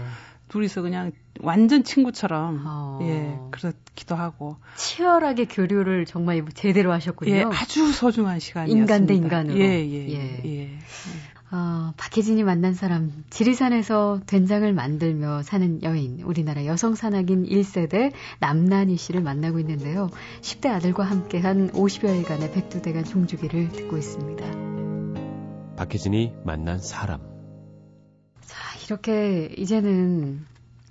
둘이서 0.47 0.81
그냥 0.81 1.11
완전 1.41 1.83
친구처럼 1.83 2.63
어. 2.65 2.99
예 3.03 3.37
그렇기도 3.51 4.15
하고 4.15 4.55
치열하게 4.75 5.45
교류를 5.45 6.05
정말 6.07 6.43
제대로 6.55 6.91
하셨군요. 6.93 7.31
예, 7.31 7.43
아주 7.43 7.91
소중한 7.91 8.39
시간이었습니다. 8.39 8.95
인간 8.95 9.05
대 9.05 9.13
인간으로. 9.13 9.59
예, 9.59 9.87
예, 9.87 10.09
예. 10.09 10.41
예. 10.45 10.79
어, 11.49 11.93
박혜진이 11.95 12.43
만난 12.43 12.73
사람, 12.73 13.23
지리산에서 13.29 14.19
된장을 14.25 14.71
만들며 14.73 15.43
사는 15.43 15.81
여인, 15.81 16.21
우리나라 16.21 16.65
여성 16.65 16.93
산악인 16.93 17.45
1세대 17.45 18.11
남난희 18.39 18.97
씨를 18.97 19.21
만나고 19.21 19.59
있는데요. 19.59 20.09
10대 20.41 20.67
아들과 20.67 21.05
함께한 21.05 21.71
50여일간의 21.71 22.53
백두대간 22.53 23.05
종주기를 23.05 23.69
듣고 23.69 23.97
있습니다. 23.97 24.45
박혜진이 25.77 26.33
만난 26.43 26.79
사람. 26.79 27.21
자, 28.41 28.57
이렇게 28.85 29.45
이제는 29.57 30.45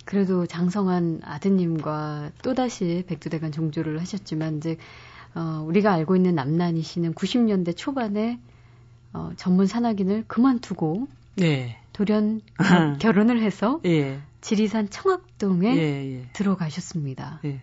그래도 0.07 0.47
장성한 0.47 1.21
아드님과 1.23 2.31
또다시 2.43 3.05
백두대간 3.07 3.53
종주를 3.53 4.01
하셨지만, 4.01 4.57
이제, 4.57 4.79
어, 5.35 5.63
우리가 5.67 5.93
알고 5.93 6.17
있는 6.17 6.35
남난희 6.35 6.81
씨는 6.81 7.13
90년대 7.13 7.77
초반에 7.77 8.41
어, 9.17 9.33
전문 9.37 9.67
산악인을 9.67 10.25
그만두고 10.29 11.09
네. 11.37 11.79
돌연 11.95 12.43
결혼을 13.01 13.43
해서 13.43 13.81
예. 13.87 14.21
지리산 14.43 14.91
청학동에 14.91 15.75
예, 15.75 16.13
예. 16.13 16.23
들어가셨습니다. 16.35 17.41
예. 17.47 17.63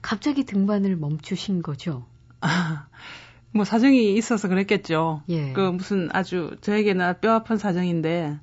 갑자기 0.00 0.44
등반을 0.44 0.96
멈추신 0.96 1.62
거죠? 1.62 2.06
아, 2.40 2.86
뭐 3.52 3.64
사정이 3.64 4.14
있어서 4.16 4.48
그랬겠죠. 4.48 5.22
예. 5.28 5.52
그 5.52 5.60
무슨 5.60 6.08
아주 6.12 6.56
저에게는 6.62 7.20
뼈 7.20 7.34
아픈 7.34 7.58
사정인데 7.58 8.38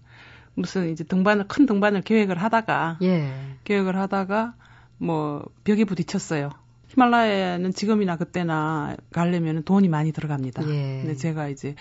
무슨 0.53 0.91
이제 0.91 1.03
등반을 1.03 1.47
큰 1.47 1.65
등반을 1.65 2.01
계획을 2.01 2.37
하다가 2.37 2.99
예. 3.01 3.31
계획을 3.63 3.95
하다가 3.97 4.53
뭐 4.99 5.43
벽에 5.63 5.83
부딪혔어요. 5.85 6.51
히말라야는 6.89 7.73
지금이나 7.73 8.17
그때나 8.17 8.95
가려면 9.11 9.63
돈이 9.63 9.87
많이 9.87 10.11
들어갑니다. 10.11 10.63
예. 10.69 11.01
근데 11.01 11.15
제가 11.15 11.49
이제 11.49 11.75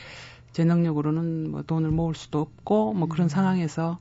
제 0.56 0.64
능력으로는 0.64 1.50
뭐 1.50 1.62
돈을 1.62 1.90
모을 1.90 2.14
수도 2.14 2.40
없고 2.40 2.94
뭐 2.94 3.08
그런 3.08 3.26
음. 3.26 3.28
상황에서 3.28 3.98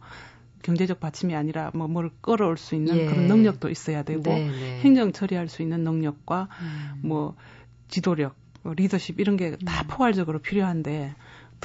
경제적 0.63 1.01
받침이 1.01 1.35
아니라 1.35 1.69
뭐 1.73 1.89
뭘 1.89 2.09
끌어올 2.21 2.55
수 2.55 2.75
있는 2.75 2.95
예. 2.95 3.05
그런 3.07 3.27
능력도 3.27 3.69
있어야 3.69 4.03
되고 4.03 4.23
네네. 4.23 4.51
네. 4.51 4.79
행정 4.79 5.11
처리할 5.11 5.49
수 5.49 5.61
있는 5.61 5.83
능력과 5.83 6.47
음. 6.61 7.01
뭐 7.03 7.35
지도력, 7.89 8.37
뭐 8.63 8.73
리더십 8.73 9.19
이런 9.19 9.35
게다 9.35 9.81
음. 9.81 9.87
포괄적으로 9.89 10.39
필요한데 10.39 11.13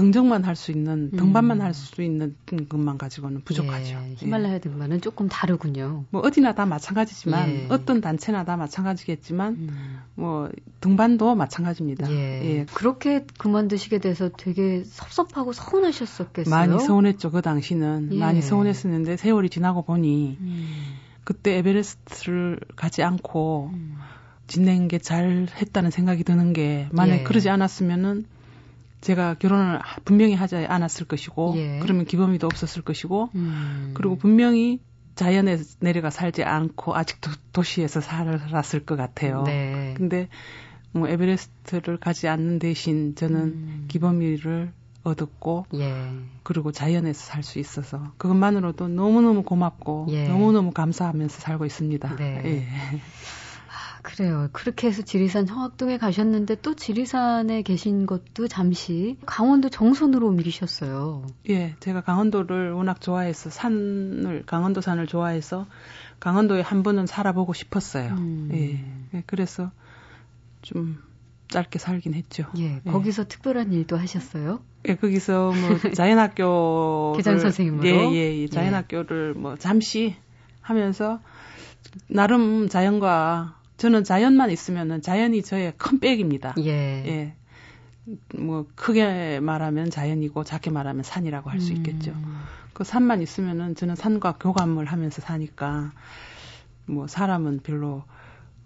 등정만 0.01 0.45
할 0.45 0.57
수 0.57 0.73
있는 0.73 1.11
등반만 1.13 1.59
음. 1.61 1.63
할수 1.63 2.03
있는 2.03 2.37
것만 2.69 2.99
가지고는 2.99 3.43
부족하죠. 3.45 3.95
예, 3.95 4.15
히말라야 4.17 4.55
예. 4.55 4.59
등반은 4.59 5.01
조금 5.01 5.29
다르군요. 5.29 6.05
뭐 6.11 6.21
어디나 6.23 6.55
다 6.55 6.67
마찬가지지만 6.67 7.49
예. 7.51 7.67
어떤 7.71 8.01
단체나 8.01 8.45
다 8.45 8.57
마찬가지겠지만 8.57 9.53
음. 9.55 9.99
뭐 10.15 10.51
등반도 10.81 11.35
마찬가지입니다. 11.35 12.11
예. 12.11 12.15
예. 12.45 12.67
그렇게 12.75 13.25
그만두시게 13.39 13.99
돼서 13.99 14.31
되게 14.37 14.83
섭섭하고 14.85 15.53
서운하셨었겠어요. 15.53 16.55
많이 16.55 16.79
서운했죠. 16.79 17.31
그 17.31 17.43
당시는 17.43 18.11
예. 18.13 18.19
많이 18.19 18.43
서운했었는데 18.43 19.17
세월이 19.17 19.49
지나고 19.51 19.83
보니 19.83 20.39
음. 20.41 20.69
그때 21.25 21.57
에베레스트를 21.59 22.59
가지 22.77 23.03
않고 23.03 23.71
음. 23.73 23.97
지낸 24.47 24.89
게 24.89 24.99
잘 24.99 25.47
했다는 25.63 25.91
생각이 25.91 26.25
드는 26.25 26.53
게 26.53 26.89
만약 26.91 27.15
에 27.15 27.19
예. 27.21 27.23
그러지 27.23 27.49
않았으면은 27.49 28.25
제가 29.01 29.35
결혼을 29.35 29.81
분명히 30.05 30.35
하지 30.35 30.57
않았을 30.57 31.07
것이고 31.07 31.55
예. 31.57 31.79
그러면 31.83 32.05
기범이도 32.05 32.47
없었을 32.47 32.83
것이고 32.83 33.31
음. 33.35 33.93
그리고 33.95 34.17
분명히 34.17 34.81
자연에 35.15 35.59
내려가 35.81 36.11
살지 36.11 36.45
않고 36.45 36.95
아직도 36.95 37.31
도시에서 37.53 38.01
살았을 38.01 38.85
것 38.87 38.97
같아요. 38.97 39.43
네. 39.45 39.95
근데 39.97 40.29
뭐 40.93 41.09
에베레스트를 41.09 41.99
가지 41.99 42.29
않는 42.29 42.59
대신 42.59 43.15
저는 43.15 43.37
음. 43.41 43.85
기범이를 43.89 44.73
얻었고 45.03 45.67
예. 45.75 46.11
그리고 46.43 46.73
자연에서 46.73 47.21
살 47.25 47.43
수 47.43 47.59
있어서 47.59 48.13
그것만으로도 48.19 48.89
너무너무 48.89 49.43
고맙고 49.43 50.09
예. 50.11 50.29
너무너무 50.29 50.73
감사하면서 50.73 51.41
살고 51.41 51.65
있습니다. 51.65 52.17
네. 52.17 52.43
예. 52.45 52.67
그래요. 54.03 54.49
그렇게 54.53 54.89
해서 54.89 55.03
지리산 55.03 55.47
청학동에 55.47 55.99
가셨는데 55.99 56.57
또 56.63 56.75
지리산에 56.75 57.63
계신 57.63 58.07
것도 58.07 58.49
잠시 58.49 59.17
강원도 59.27 59.69
정선으로 59.69 60.27
옮기셨어요. 60.29 61.27
예, 61.51 61.75
제가 61.81 62.01
강원도를 62.03 62.73
워낙 62.73 63.01
좋아해서 63.01 63.51
산을 63.51 64.45
강원도 64.47 64.81
산을 64.81 65.07
좋아해서 65.07 65.67
강원도에 66.19 66.61
한 66.61 66.83
번은 66.83 67.07
살아보고 67.07 67.53
싶었어요. 67.53 68.15
음. 68.15 68.51
예, 68.53 69.19
예, 69.19 69.23
그래서 69.27 69.71
좀 70.63 71.03
짧게 71.49 71.79
살긴 71.79 72.15
했죠. 72.15 72.45
예, 72.59 72.81
예. 72.85 72.91
거기서 72.91 73.25
특별한 73.27 73.73
일도 73.73 73.97
하셨어요? 73.97 74.61
예, 74.89 74.95
거기서 74.95 75.53
뭐 75.53 75.79
자연학교 75.95 77.15
교장 77.17 77.39
선생님으로 77.39 77.87
예, 77.87 78.13
예, 78.13 78.39
예, 78.39 78.49
자연학교를 78.49 79.35
뭐 79.35 79.57
잠시 79.57 80.17
하면서 80.61 81.21
나름 82.07 82.69
자연과 82.69 83.60
저는 83.81 84.05
자연만 84.05 84.51
있으면은 84.51 85.01
자연이 85.01 85.43
저의 85.43 85.73
큰 85.79 86.01
백입니다. 86.01 86.55
예. 86.59 86.69
예. 86.71 87.35
뭐 88.39 88.67
크게 88.75 89.41
말하면 89.41 89.89
자연이고 89.89 90.45
작게 90.45 90.71
말하면 90.71 91.03
산이라고 91.03 91.49
할수 91.49 91.73
있겠죠. 91.73 92.11
음. 92.11 92.41
그 92.75 92.85
산만 92.85 93.23
있으면은 93.23 93.75
저는 93.75 93.95
산과 93.97 94.37
교감을 94.39 94.85
하면서 94.85 95.23
사니까 95.23 95.93
뭐 96.85 97.07
사람은 97.07 97.61
별로 97.63 98.05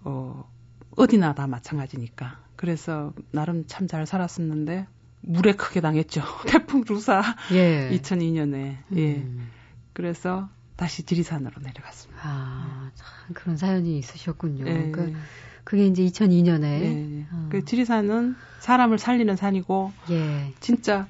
어 0.02 0.50
어디나 0.97 1.33
다 1.35 1.47
마찬가지니까. 1.47 2.40
그래서 2.56 3.12
나름 3.30 3.68
참 3.68 3.87
잘 3.87 4.06
살았었는데 4.06 4.88
물에 5.21 5.52
크게 5.52 5.80
당했죠. 5.80 6.23
태풍 6.50 6.83
루사 6.88 7.23
예. 7.52 7.88
2002년에. 7.92 8.78
예. 8.97 9.14
음. 9.14 9.49
그래서 9.92 10.49
다시 10.76 11.04
지리산으로 11.04 11.52
내려갔습니다. 11.62 12.20
아, 12.24 12.90
참 12.94 13.08
그런 13.34 13.56
사연이 13.56 13.98
있으셨군요. 13.98 14.64
네. 14.64 14.90
그, 14.90 15.14
그게 15.62 15.86
이제 15.86 16.04
2002년에. 16.04 16.60
네. 16.60 17.26
어. 17.32 17.48
그 17.50 17.64
지리산은 17.64 18.36
사람을 18.60 18.98
살리는 18.98 19.36
산이고, 19.36 19.92
예. 20.10 20.52
진짜 20.60 21.06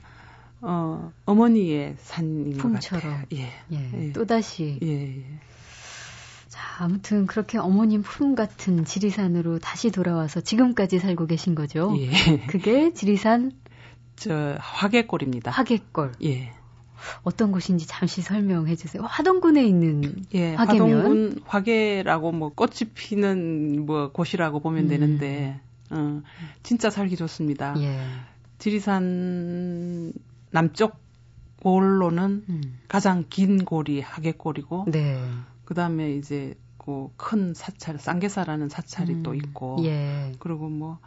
어, 0.60 1.12
어머니의 1.26 1.96
산인 1.98 2.56
품처럼. 2.56 3.02
것 3.02 3.10
같아요. 3.10 3.26
예. 3.34 3.52
예. 3.72 4.06
예. 4.08 4.12
또다시. 4.12 4.78
예, 4.82 5.18
예. 5.18 5.24
자, 6.48 6.60
아무튼 6.78 7.26
그렇게 7.26 7.58
어머님 7.58 8.02
품 8.02 8.34
같은 8.34 8.84
지리산으로 8.84 9.58
다시 9.58 9.90
돌아와서 9.90 10.40
지금까지 10.40 10.98
살고 11.00 11.26
계신 11.26 11.54
거죠. 11.54 11.94
예. 11.98 12.46
그게 12.46 12.92
지리산 12.92 13.52
저 14.16 14.56
화개골입니다. 14.58 15.50
화개골. 15.50 16.12
예. 16.24 16.52
어떤 17.22 17.52
곳인지 17.52 17.86
잠시 17.86 18.22
설명해 18.22 18.76
주세요. 18.76 19.02
화동군에 19.02 19.64
있는 19.64 20.24
예, 20.34 20.54
화계면. 20.54 20.96
화동군 20.96 21.40
화계라고 21.46 22.32
뭐 22.32 22.50
꽃이 22.50 22.90
피는 22.94 23.86
뭐 23.86 24.10
곳이라고 24.12 24.60
보면 24.60 24.84
음. 24.84 24.88
되는데 24.88 25.60
어, 25.90 26.22
진짜 26.62 26.90
살기 26.90 27.16
좋습니다. 27.16 27.74
예. 27.78 28.00
지리산 28.58 30.12
남쪽 30.50 30.96
골로는 31.62 32.44
음. 32.48 32.78
가장 32.88 33.24
긴 33.28 33.64
골이 33.64 34.00
하계골이고 34.00 34.86
네. 34.88 35.18
그다음에 35.64 36.14
이제 36.14 36.54
그 36.78 37.08
큰 37.16 37.54
사찰 37.54 37.98
쌍계사라는 37.98 38.68
사찰이 38.68 39.14
음. 39.14 39.22
또 39.22 39.34
있고 39.34 39.78
예. 39.84 40.32
그리고 40.38 40.68
뭐 40.68 40.98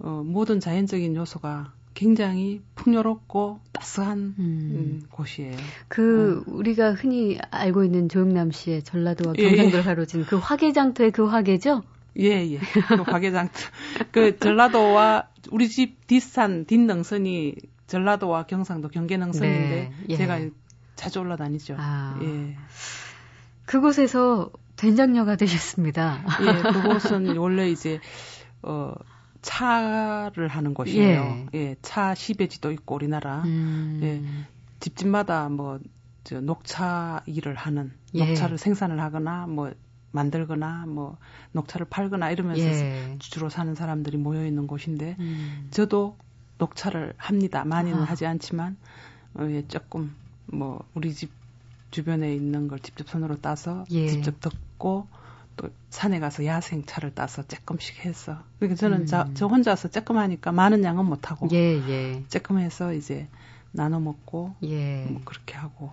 어, 0.00 0.22
모든 0.24 0.58
자연적인 0.60 1.14
요소가 1.14 1.72
굉장히 1.96 2.60
풍요롭고 2.74 3.58
따스한 3.72 4.18
음. 4.18 4.34
음, 4.38 5.02
곳이에요. 5.10 5.56
그 5.88 6.44
어. 6.46 6.52
우리가 6.52 6.92
흔히 6.92 7.38
알고 7.50 7.84
있는 7.84 8.10
조영남 8.10 8.52
씨의 8.52 8.82
전라도와 8.82 9.32
예. 9.38 9.48
경상도를 9.48 9.80
예. 9.80 9.82
가로진 9.82 10.26
그 10.26 10.36
화계장터의 10.36 11.10
그 11.10 11.24
화계죠? 11.24 11.82
예, 12.18 12.46
예. 12.52 12.58
그 12.58 13.02
화계장터. 13.02 13.58
그 14.12 14.38
전라도와 14.38 15.28
우리 15.50 15.70
집 15.70 16.06
뒷산 16.06 16.66
뒷능선이 16.66 17.56
전라도와 17.86 18.44
경상도 18.44 18.88
경계능선인데 18.88 19.70
네, 19.70 19.92
예. 20.10 20.16
제가 20.16 20.40
자주 20.96 21.20
올라다니죠. 21.20 21.76
아. 21.78 22.20
예. 22.22 22.56
그곳에서 23.64 24.50
된장녀가 24.76 25.36
되셨습니다. 25.36 26.22
예, 26.42 26.72
그곳은 26.72 27.38
원래 27.38 27.70
이제 27.70 28.00
어 28.62 28.92
차를 29.46 30.48
하는 30.48 30.74
곳이에요. 30.74 31.46
예, 31.54 31.58
예 31.58 31.76
차 31.82 32.14
시베지도 32.14 32.72
있고 32.72 32.96
우리나라. 32.96 33.42
음. 33.44 34.00
예, 34.02 34.22
집집마다 34.80 35.48
뭐 35.48 35.78
저 36.24 36.40
녹차 36.40 37.22
일을 37.26 37.54
하는 37.54 37.92
예. 38.14 38.26
녹차를 38.26 38.58
생산을 38.58 39.00
하거나 39.00 39.46
뭐 39.46 39.72
만들거나 40.10 40.86
뭐 40.88 41.18
녹차를 41.52 41.86
팔거나 41.88 42.32
이러면서 42.32 42.64
예. 42.66 43.14
주로 43.20 43.48
사는 43.48 43.72
사람들이 43.76 44.16
모여 44.16 44.44
있는 44.44 44.66
곳인데 44.66 45.14
음. 45.20 45.68
저도 45.70 46.16
녹차를 46.58 47.14
합니다. 47.16 47.64
많이는 47.64 48.00
아. 48.00 48.04
하지 48.04 48.26
않지만 48.26 48.76
어, 49.34 49.46
예, 49.48 49.64
조금 49.68 50.16
뭐 50.46 50.84
우리 50.94 51.14
집 51.14 51.30
주변에 51.92 52.34
있는 52.34 52.66
걸 52.66 52.80
직접 52.80 53.08
손으로 53.08 53.36
따서 53.40 53.84
예. 53.92 54.08
직접 54.08 54.40
듣고 54.40 55.06
또 55.56 55.70
산에 55.90 56.20
가서 56.20 56.44
야생 56.44 56.84
차를 56.84 57.14
따서 57.14 57.42
조금씩 57.42 58.04
해서 58.04 58.42
그러니까 58.58 58.78
저는 58.78 59.00
음. 59.00 59.06
자, 59.06 59.28
저 59.34 59.46
혼자서 59.46 59.88
조금 59.88 60.18
하니까 60.18 60.52
많은 60.52 60.84
양은 60.84 61.04
못 61.06 61.30
하고 61.30 61.48
예, 61.52 61.78
예. 61.88 62.24
조금 62.28 62.58
해서 62.58 62.92
이제 62.92 63.28
나눠 63.72 63.98
먹고 63.98 64.54
예. 64.64 65.04
뭐 65.04 65.22
그렇게 65.24 65.54
하고 65.54 65.92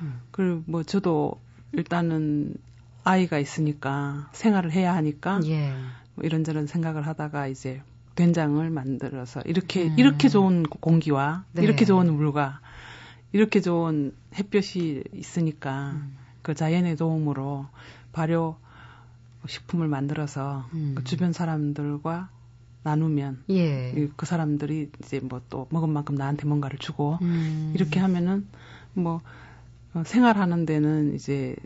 음. 0.00 0.20
그리고 0.30 0.62
뭐 0.66 0.82
저도 0.82 1.40
일단은 1.72 2.54
아이가 3.02 3.38
있으니까 3.38 4.28
생활을 4.32 4.72
해야 4.72 4.94
하니까 4.94 5.40
예. 5.44 5.72
뭐 6.14 6.24
이런저런 6.24 6.66
생각을 6.66 7.06
하다가 7.06 7.48
이제 7.48 7.82
된장을 8.14 8.68
만들어서 8.70 9.40
이렇게 9.44 9.88
음. 9.88 9.98
이렇게 9.98 10.28
좋은 10.28 10.62
공기와 10.62 11.44
네. 11.52 11.62
이렇게 11.62 11.84
좋은 11.84 12.12
물과 12.12 12.60
이렇게 13.32 13.60
좋은 13.60 14.14
햇볕이 14.34 15.02
있으니까 15.14 15.92
음. 15.94 16.16
그 16.42 16.54
자연의 16.54 16.96
도움으로 16.96 17.66
발효 18.12 18.56
식품을 19.46 19.88
만들어서 19.88 20.66
음. 20.74 20.92
그 20.96 21.04
주변 21.04 21.32
사람들과 21.32 22.28
나누면 22.82 23.44
예. 23.50 24.08
그 24.16 24.24
사람들이 24.26 24.90
이제 25.02 25.20
뭐 25.20 25.42
또 25.50 25.66
먹은 25.70 25.90
만큼 25.90 26.14
나한테 26.14 26.46
뭔가를 26.46 26.78
주고 26.78 27.18
음. 27.22 27.72
이렇게 27.74 28.00
하면은 28.00 28.46
뭐 28.94 29.20
어, 29.94 30.02
생활하는 30.06 30.64
데는 30.66 31.14
이제 31.14 31.56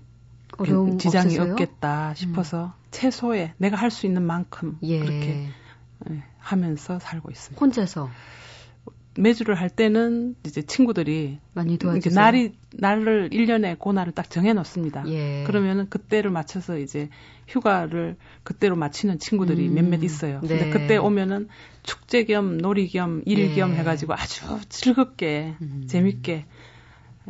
그 0.50 0.96
지장이 0.98 1.26
없으세요? 1.37 1.52
없겠다 1.52 2.14
싶어서 2.14 2.66
음. 2.66 2.88
최소의 2.90 3.52
내가 3.58 3.76
할 3.76 3.90
수 3.90 4.06
있는 4.06 4.22
만큼 4.22 4.78
예. 4.82 4.98
그렇게 5.00 5.48
예, 6.10 6.22
하면서 6.38 6.98
살고 6.98 7.30
있습니다. 7.30 7.60
혼자서 7.60 8.08
매주를 9.16 9.55
할 9.55 9.70
때는 9.70 10.35
이제 10.44 10.62
친구들이 10.62 11.38
많이 11.53 11.79
도와주세요. 11.79 12.14
날이 12.14 12.53
날을 12.72 13.31
1년에 13.31 13.79
그 13.79 13.90
날을 13.90 14.12
딱 14.12 14.29
정해 14.29 14.53
놓습니다. 14.53 15.05
예. 15.07 15.44
그러면은 15.46 15.88
그때를 15.88 16.31
맞춰서 16.31 16.79
이제 16.79 17.09
휴가를 17.46 18.16
그때로 18.42 18.77
마치는 18.77 19.18
친구들이 19.18 19.68
음. 19.68 19.74
몇몇 19.74 20.03
있어요. 20.03 20.40
네. 20.42 20.48
근데 20.48 20.70
그때 20.70 20.96
오면은 20.96 21.48
축제 21.83 22.24
겸 22.24 22.59
놀이 22.59 22.88
겸 22.88 23.22
일겸 23.27 23.74
예. 23.74 23.79
해 23.79 23.85
가지고 23.85 24.14
아주 24.14 24.44
즐겁게 24.68 25.55
음. 25.61 25.85
재밌게 25.87 26.44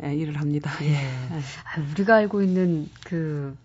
예, 0.03 0.13
일을 0.13 0.39
합니다. 0.39 0.71
예. 0.81 0.91
예. 0.91 0.97
아, 0.97 1.91
우리가 1.91 2.15
알고 2.15 2.41
있는 2.41 2.89
그 3.05 3.55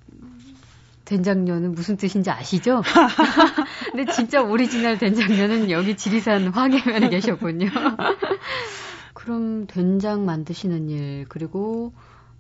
된장녀는 1.10 1.72
무슨 1.72 1.96
뜻인지 1.96 2.30
아시죠? 2.30 2.82
근데 3.90 4.12
진짜 4.12 4.42
오리지널 4.42 4.96
된장녀는 4.96 5.68
여기 5.70 5.96
지리산 5.96 6.48
화계면에 6.48 7.08
계셨군요. 7.08 7.66
그럼 9.12 9.66
된장 9.66 10.24
만드시는 10.24 10.88
일 10.88 11.26
그리고 11.28 11.92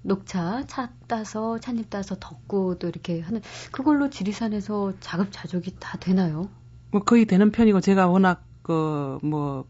녹차 0.02 0.66
차 0.68 0.90
따서 1.08 1.58
찻잎 1.58 1.90
따서 1.90 2.14
덮고 2.20 2.78
또 2.78 2.86
이렇게 2.86 3.20
하는 3.20 3.42
그걸로 3.72 4.08
지리산에서 4.08 4.92
자급자족이 5.00 5.76
다 5.80 5.98
되나요? 5.98 6.48
뭐 6.92 7.02
거의 7.02 7.24
되는 7.24 7.50
편이고 7.50 7.80
제가 7.80 8.06
워낙 8.06 8.44
그뭐 8.62 9.18
뭐 9.20 9.64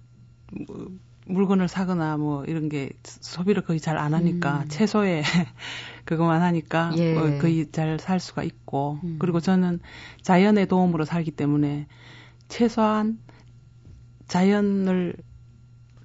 물건을 1.33 1.69
사거나 1.69 2.17
뭐 2.17 2.45
이런 2.45 2.69
게 2.69 2.91
소비를 3.03 3.63
거의 3.63 3.81
잘 3.81 3.97
안 3.99 4.15
하니까 4.15 4.63
음. 4.65 4.69
채소에 4.69 5.23
그것만 6.05 6.43
하니까 6.43 6.93
예. 6.97 7.15
뭐 7.15 7.39
거의 7.39 7.71
잘 7.71 7.99
살 7.99 8.21
수가 8.21 8.43
있고 8.43 8.99
음. 9.05 9.17
그리고 9.19 9.41
저는 9.41 9.81
자연의 10.23 10.69
도움으로 10.69 11.05
살기 11.05 11.33
때문에 11.33 11.87
최소한 12.49 13.19
자연을 14.29 15.15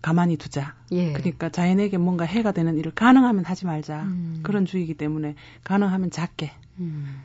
가만히 0.02 0.38
두자. 0.38 0.76
예. 0.92 1.14
그러니까 1.14 1.50
자연에게 1.50 1.98
뭔가 1.98 2.26
해가 2.26 2.52
되는 2.52 2.78
일을 2.78 2.92
가능하면 2.94 3.46
하지 3.46 3.66
말자. 3.66 4.04
음. 4.04 4.40
그런 4.44 4.66
주의이기 4.66 4.94
때문에 4.96 5.36
가능하면 5.64 6.12
작게 6.12 6.52
음. 6.80 7.22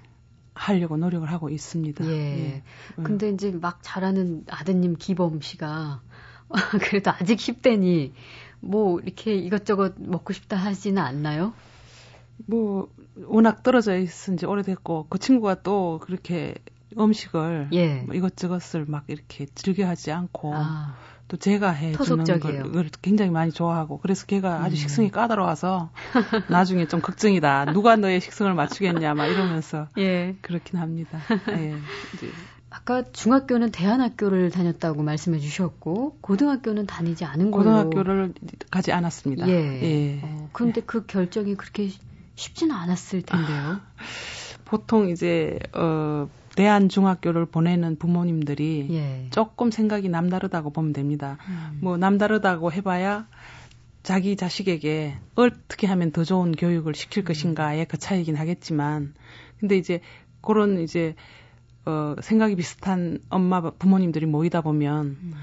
하려고 0.55 0.97
노력을 0.97 1.31
하고 1.31 1.51
있습니다. 1.51 2.07
예. 2.07 2.11
예. 2.11 2.63
근데 3.03 3.29
이제 3.31 3.51
막 3.51 3.81
잘하는 3.83 4.45
아드님 4.49 4.97
기범 4.99 5.41
씨가 5.41 6.01
그래도 6.83 7.11
아직 7.11 7.39
10대니 7.39 8.13
뭐 8.61 9.01
이렇게 9.01 9.35
이것저것 9.35 9.95
먹고 9.99 10.33
싶다 10.33 10.57
하지는 10.57 11.03
않나요? 11.03 11.53
뭐 12.47 12.89
워낙 13.27 13.63
떨어져 13.63 13.97
있은 13.97 14.37
지 14.37 14.47
오래됐고 14.47 15.07
그 15.09 15.19
친구가 15.19 15.63
또 15.63 15.99
그렇게 16.03 16.55
음식을 16.99 17.69
예. 17.73 18.03
뭐 18.03 18.15
이것저것을 18.15 18.85
막 18.87 19.05
이렇게 19.09 19.47
즐겨 19.55 19.87
하지 19.87 20.11
않고 20.11 20.55
아. 20.55 20.97
또 21.29 21.37
제가 21.37 21.71
해주는 21.71 22.41
걸 22.73 22.91
굉장히 23.03 23.31
많이 23.31 23.53
좋아하고 23.53 23.99
그래서 23.99 24.27
걔가 24.27 24.65
아주 24.65 24.75
음. 24.75 24.77
식성이 24.77 25.11
까다로워서 25.13 25.91
나중에 26.51 26.87
좀 26.87 27.01
걱정이다. 27.01 27.67
누가 27.67 27.95
너의 27.95 28.21
식성을 28.21 28.53
맞추겠냐 28.53 29.15
막 29.15 29.27
이러면서 29.27 29.87
예. 29.99 30.37
그렇긴 30.43 30.81
합니다. 30.81 31.21
예. 31.51 31.79
이제 32.15 32.33
아까 32.81 33.05
중학교는 33.13 33.73
대안학교를 33.73 34.51
다녔다고 34.51 35.03
말씀해 35.03 35.39
주셨고 35.39 36.19
고등학교는 36.21 36.87
다니지 36.87 37.25
않은 37.25 37.51
걸로 37.51 37.65
고등학교를 37.65 38.33
가지 38.71 38.93
않았습니다. 38.93 39.49
예. 39.49 39.53
예. 39.53 40.21
어, 40.23 40.49
그런데 40.53 40.81
그 40.81 41.05
결정이 41.07 41.57
그렇게 41.57 41.91
쉽지는 42.37 42.75
않았을 42.75 43.23
텐데요. 43.23 43.81
보통 44.65 45.11
이제 45.11 45.59
어 45.75 46.29
대한 46.57 46.89
중학교를 46.89 47.47
보내는 47.47 47.97
부모님들이 47.97 48.89
예. 48.91 49.27
조금 49.31 49.71
생각이 49.71 50.09
남다르다고 50.09 50.71
보면 50.71 50.93
됩니다. 50.93 51.37
음. 51.49 51.79
뭐 51.83 51.97
남다르다고 51.97 52.73
해봐야 52.73 53.27
자기 54.03 54.37
자식에게 54.37 55.19
어떻게 55.35 55.87
하면 55.87 56.11
더 56.13 56.25
좋은 56.25 56.53
교육을 56.53 56.95
시킬 56.95 57.23
음. 57.23 57.25
것인가의 57.27 57.87
그 57.87 57.99
차이긴 57.99 58.37
하겠지만, 58.37 59.13
근데 59.59 59.77
이제 59.77 60.01
그런 60.41 60.81
이제 60.81 61.15
어 61.87 62.15
생각이 62.21 62.57
비슷한 62.57 63.19
엄마 63.31 63.61
부모님들이 63.61 64.27
모이다 64.27 64.61
보면 64.61 65.07
음. 65.23 65.35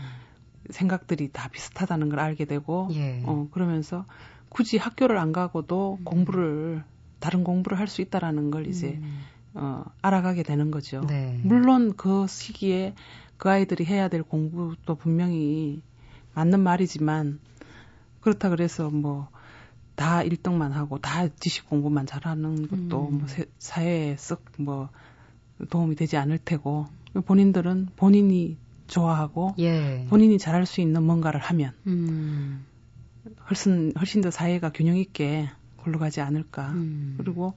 생각들이 0.70 1.30
다 1.32 1.48
비슷하다는 1.50 2.10
걸 2.10 2.20
알게 2.20 2.46
되고, 2.46 2.90
예. 2.92 3.24
어 3.26 3.48
그러면서 3.52 4.06
굳이 4.50 4.78
학교를 4.78 5.18
안 5.18 5.32
가고도 5.32 5.98
음. 6.00 6.04
공부를 6.04 6.84
다른 7.20 7.44
공부를 7.44 7.80
할 7.80 7.88
수 7.88 8.02
있다라는 8.02 8.52
걸 8.52 8.68
이제 8.68 9.00
음. 9.02 9.20
어, 9.54 9.84
알아가게 10.02 10.44
되는 10.44 10.70
거죠. 10.70 11.02
네. 11.08 11.40
물론 11.44 11.94
그 11.96 12.28
시기에 12.28 12.94
그 13.38 13.50
아이들이 13.50 13.86
해야 13.86 14.08
될 14.08 14.24
공부도 14.24 14.96
분명히 14.96 15.82
맞는 16.36 16.60
말이지만 16.60 17.40
그렇다 18.22 18.50
그래서 18.50 18.90
뭐 18.90 19.30
다 19.98 20.20
1등만 20.20 20.70
하고 20.74 21.00
다 21.00 21.28
지식 21.40 21.68
공부만 21.68 22.06
잘하는 22.06 22.68
것도 22.68 23.08
음. 23.10 23.18
뭐 23.18 23.28
세, 23.28 23.46
사회에 23.58 24.16
썩뭐 24.16 24.90
도움이 25.70 25.96
되지 25.96 26.18
않을 26.18 26.40
테고 26.40 26.88
본인들은 27.26 27.90
본인이 27.96 28.58
좋아하고 28.88 29.56
예. 29.60 30.06
본인이 30.10 30.38
잘할 30.38 30.66
수 30.66 30.82
있는 30.82 31.04
뭔가를 31.04 31.40
하면 31.40 31.74
음. 31.88 32.66
훨씬 33.50 33.94
훨씬 33.98 34.22
더 34.22 34.32
사회가 34.32 34.72
균형 34.72 34.98
있게 34.98 35.50
굴러가지 35.78 36.22
않을까. 36.22 36.72
음. 36.72 37.16
그리고 37.18 37.54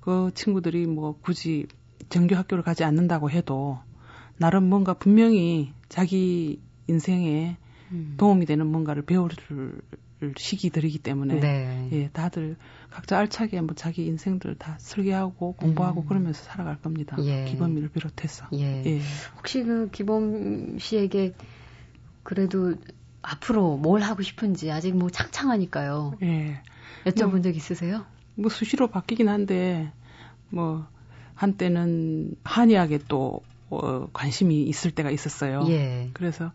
그 0.00 0.30
친구들이 0.34 0.86
뭐 0.86 1.18
굳이 1.20 1.66
정규 2.08 2.34
학교를 2.34 2.62
가지 2.62 2.84
않는다고 2.84 3.30
해도 3.30 3.78
나름 4.36 4.68
뭔가 4.68 4.94
분명히 4.94 5.72
자기 5.88 6.60
인생에 6.86 7.56
음. 7.92 8.14
도움이 8.16 8.46
되는 8.46 8.66
뭔가를 8.66 9.02
배울 9.02 9.30
시기들이기 10.36 10.98
때문에 10.98 11.40
네. 11.40 11.88
예 11.92 12.08
다들 12.08 12.56
각자 12.90 13.18
알차게 13.18 13.60
뭐 13.60 13.74
자기 13.74 14.06
인생들 14.06 14.54
다 14.56 14.76
설계하고 14.78 15.54
공부하고 15.54 16.02
음. 16.02 16.06
그러면서 16.06 16.42
살아갈 16.44 16.80
겁니다. 16.80 17.16
예. 17.20 17.44
기범이를 17.44 17.88
비롯해서. 17.90 18.46
예. 18.54 18.82
예. 18.86 19.00
혹시 19.36 19.62
그 19.64 19.90
기범 19.90 20.78
씨에게 20.78 21.34
그래도 22.22 22.74
앞으로 23.22 23.76
뭘 23.76 24.02
하고 24.02 24.22
싶은지 24.22 24.70
아직 24.70 24.96
뭐 24.96 25.10
창창하니까요. 25.10 26.14
예. 26.22 26.62
여쭤본 27.04 27.30
뭐, 27.30 27.42
적 27.42 27.56
있으세요? 27.56 28.06
뭐 28.36 28.50
수시로 28.50 28.88
바뀌긴 28.88 29.28
한데 29.28 29.92
뭐 30.48 30.86
한때는 31.34 32.36
한의학에 32.44 33.00
또 33.08 33.42
어, 33.70 34.08
관심이 34.12 34.62
있을 34.62 34.90
때가 34.90 35.10
있었어요. 35.10 35.64
예. 35.68 36.10
그래서 36.12 36.52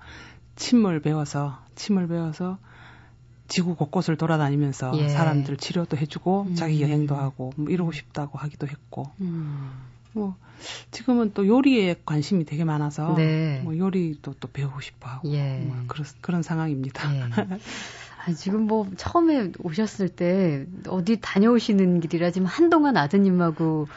침을 0.55 1.01
배워서 1.01 1.59
침을 1.75 2.07
배워서 2.07 2.57
지구 3.49 3.75
곳곳을 3.75 4.15
돌아다니면서 4.15 4.93
예. 4.95 5.09
사람들 5.09 5.57
치료도 5.57 5.97
해주고 5.97 6.45
음. 6.49 6.55
자기 6.55 6.81
여행도 6.81 7.15
하고 7.15 7.51
뭐 7.57 7.69
이러고 7.69 7.91
싶다고 7.91 8.37
하기도 8.37 8.67
했고 8.67 9.09
음. 9.19 9.71
뭐 10.13 10.35
지금은 10.91 11.31
또 11.33 11.47
요리에 11.47 11.95
관심이 12.05 12.45
되게 12.45 12.63
많아서 12.63 13.15
네. 13.15 13.61
뭐 13.63 13.77
요리도 13.77 14.35
또 14.39 14.47
배우고 14.47 14.79
싶어하고 14.81 15.29
예. 15.31 15.57
뭐 15.65 15.75
그런 15.87 16.05
그런 16.21 16.41
상황입니다. 16.43 17.15
예. 17.15 17.23
아, 18.25 18.33
지금 18.33 18.67
뭐 18.67 18.87
처음에 18.97 19.51
오셨을 19.63 20.09
때 20.09 20.65
어디 20.87 21.19
다녀오시는 21.21 22.01
길이라 22.01 22.31
지금 22.31 22.47
한동안 22.47 22.97
아드님하고 22.97 23.87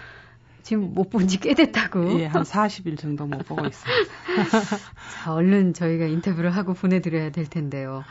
지금 0.62 0.94
못 0.94 1.10
본 1.10 1.26
지 1.26 1.38
꽤 1.40 1.54
됐다고. 1.54 2.18
예, 2.22 2.26
한 2.26 2.44
40일 2.44 2.96
정도 2.96 3.26
못 3.26 3.44
보고 3.46 3.66
있습니다. 3.66 4.12
자, 5.24 5.34
얼른 5.34 5.74
저희가 5.74 6.06
인터뷰를 6.06 6.50
하고 6.52 6.72
보내드려야 6.72 7.30
될 7.32 7.46
텐데요. 7.46 8.04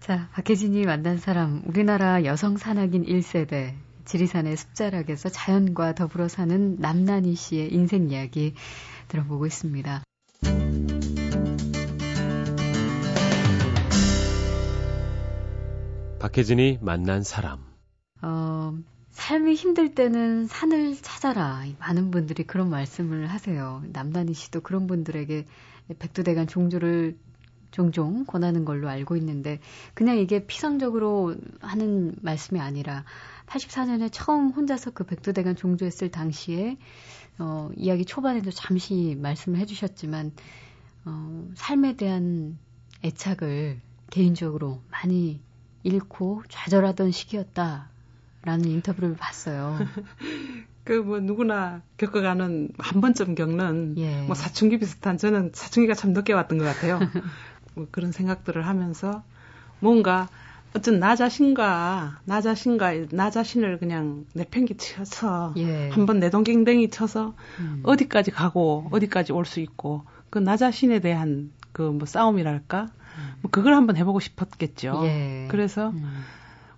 자, 0.00 0.28
박혜진이 0.32 0.84
만난 0.84 1.18
사람, 1.18 1.62
우리나라 1.66 2.24
여성 2.24 2.56
산악인 2.56 3.04
1세대, 3.04 3.74
지리산의 4.04 4.56
숲자락에서 4.56 5.28
자연과 5.28 5.94
더불어 5.94 6.28
사는 6.28 6.76
남난희 6.78 7.34
씨의 7.34 7.72
인생 7.72 8.10
이야기 8.10 8.54
들어보고 9.08 9.46
있습니다. 9.46 10.02
박혜진이 16.20 16.78
만난 16.80 17.22
사람. 17.22 17.58
어, 18.22 18.76
삶이 19.10 19.54
힘들 19.54 19.94
때는 19.94 20.46
산을 20.46 20.96
찾아라. 21.02 21.64
많은 21.78 22.10
분들이 22.10 22.44
그런 22.44 22.70
말씀을 22.70 23.26
하세요. 23.26 23.82
남단희 23.92 24.34
씨도 24.34 24.60
그런 24.60 24.86
분들에게 24.86 25.46
백두대간 25.98 26.46
종조를 26.46 27.16
종종 27.76 28.24
권하는 28.24 28.64
걸로 28.64 28.88
알고 28.88 29.16
있는데 29.16 29.60
그냥 29.92 30.16
이게 30.16 30.46
피상적으로 30.46 31.36
하는 31.60 32.14
말씀이 32.22 32.58
아니라 32.58 33.04
84년에 33.46 34.08
처음 34.10 34.48
혼자서 34.48 34.92
그 34.92 35.04
백두대간 35.04 35.56
종조했을 35.56 36.10
당시에 36.10 36.78
어, 37.38 37.68
이야기 37.76 38.06
초반에도 38.06 38.50
잠시 38.50 39.14
말씀을 39.20 39.58
해주셨지만 39.58 40.32
어, 41.04 41.50
삶에 41.54 41.96
대한 41.96 42.56
애착을 43.04 43.78
개인적으로 44.08 44.80
많이 44.90 45.38
잃고 45.82 46.44
좌절하던 46.48 47.10
시기였다라는 47.10 48.64
인터뷰를 48.64 49.16
봤어요. 49.16 49.76
그 50.86 51.02
뭐 51.02 51.18
누구나 51.18 51.82
겪어가는 51.96 52.68
한 52.78 53.00
번쯤 53.00 53.34
겪는 53.34 53.96
예. 53.98 54.22
뭐 54.22 54.36
사춘기 54.36 54.78
비슷한 54.78 55.18
저는 55.18 55.50
사춘기가 55.52 55.94
참 55.94 56.12
늦게 56.12 56.32
왔던 56.32 56.58
것 56.58 56.64
같아요. 56.64 57.00
뭐 57.76 57.86
그런 57.90 58.10
생각들을 58.10 58.66
하면서 58.66 59.22
뭔가 59.80 60.28
어쩐 60.74 60.98
나 60.98 61.14
자신과 61.14 62.20
나 62.24 62.40
자신과 62.40 63.06
나 63.12 63.30
자신을 63.30 63.78
그냥 63.78 64.24
내팽개쳐서 64.34 65.54
예. 65.58 65.90
한번 65.90 66.18
내동갱댕이 66.18 66.90
쳐서 66.90 67.34
음. 67.60 67.82
어디까지 67.84 68.30
가고 68.32 68.88
어디까지 68.90 69.32
올 69.32 69.44
수 69.44 69.60
있고 69.60 70.04
그 70.30 70.38
나 70.40 70.56
자신에 70.56 70.98
대한 71.00 71.52
그 71.72 71.82
뭐 71.82 72.06
싸움이랄까 72.06 72.88
뭐 73.42 73.50
그걸 73.50 73.74
한번 73.74 73.96
해보고 73.96 74.18
싶었겠죠. 74.20 75.00
예. 75.04 75.46
그래서 75.50 75.90
음. 75.90 76.24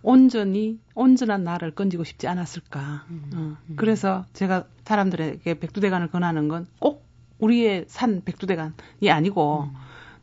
온전히 0.03 0.79
온전한 0.95 1.45
나를 1.45 1.73
건지고 1.73 2.05
싶지 2.05 2.27
않았을까. 2.29 3.05
음. 3.11 3.31
어. 3.35 3.39
음. 3.69 3.77
그래서 3.77 4.25
제가 4.33 4.65
사람들에게 4.85 5.59
백두대간을 5.59 6.09
권하는 6.11 6.49
건 6.49 6.67
꼭 6.81 7.07
우리의 7.41 7.85
산 7.87 8.23
백두대간이 8.25 9.11
아니고 9.11 9.69
음. 9.73 9.77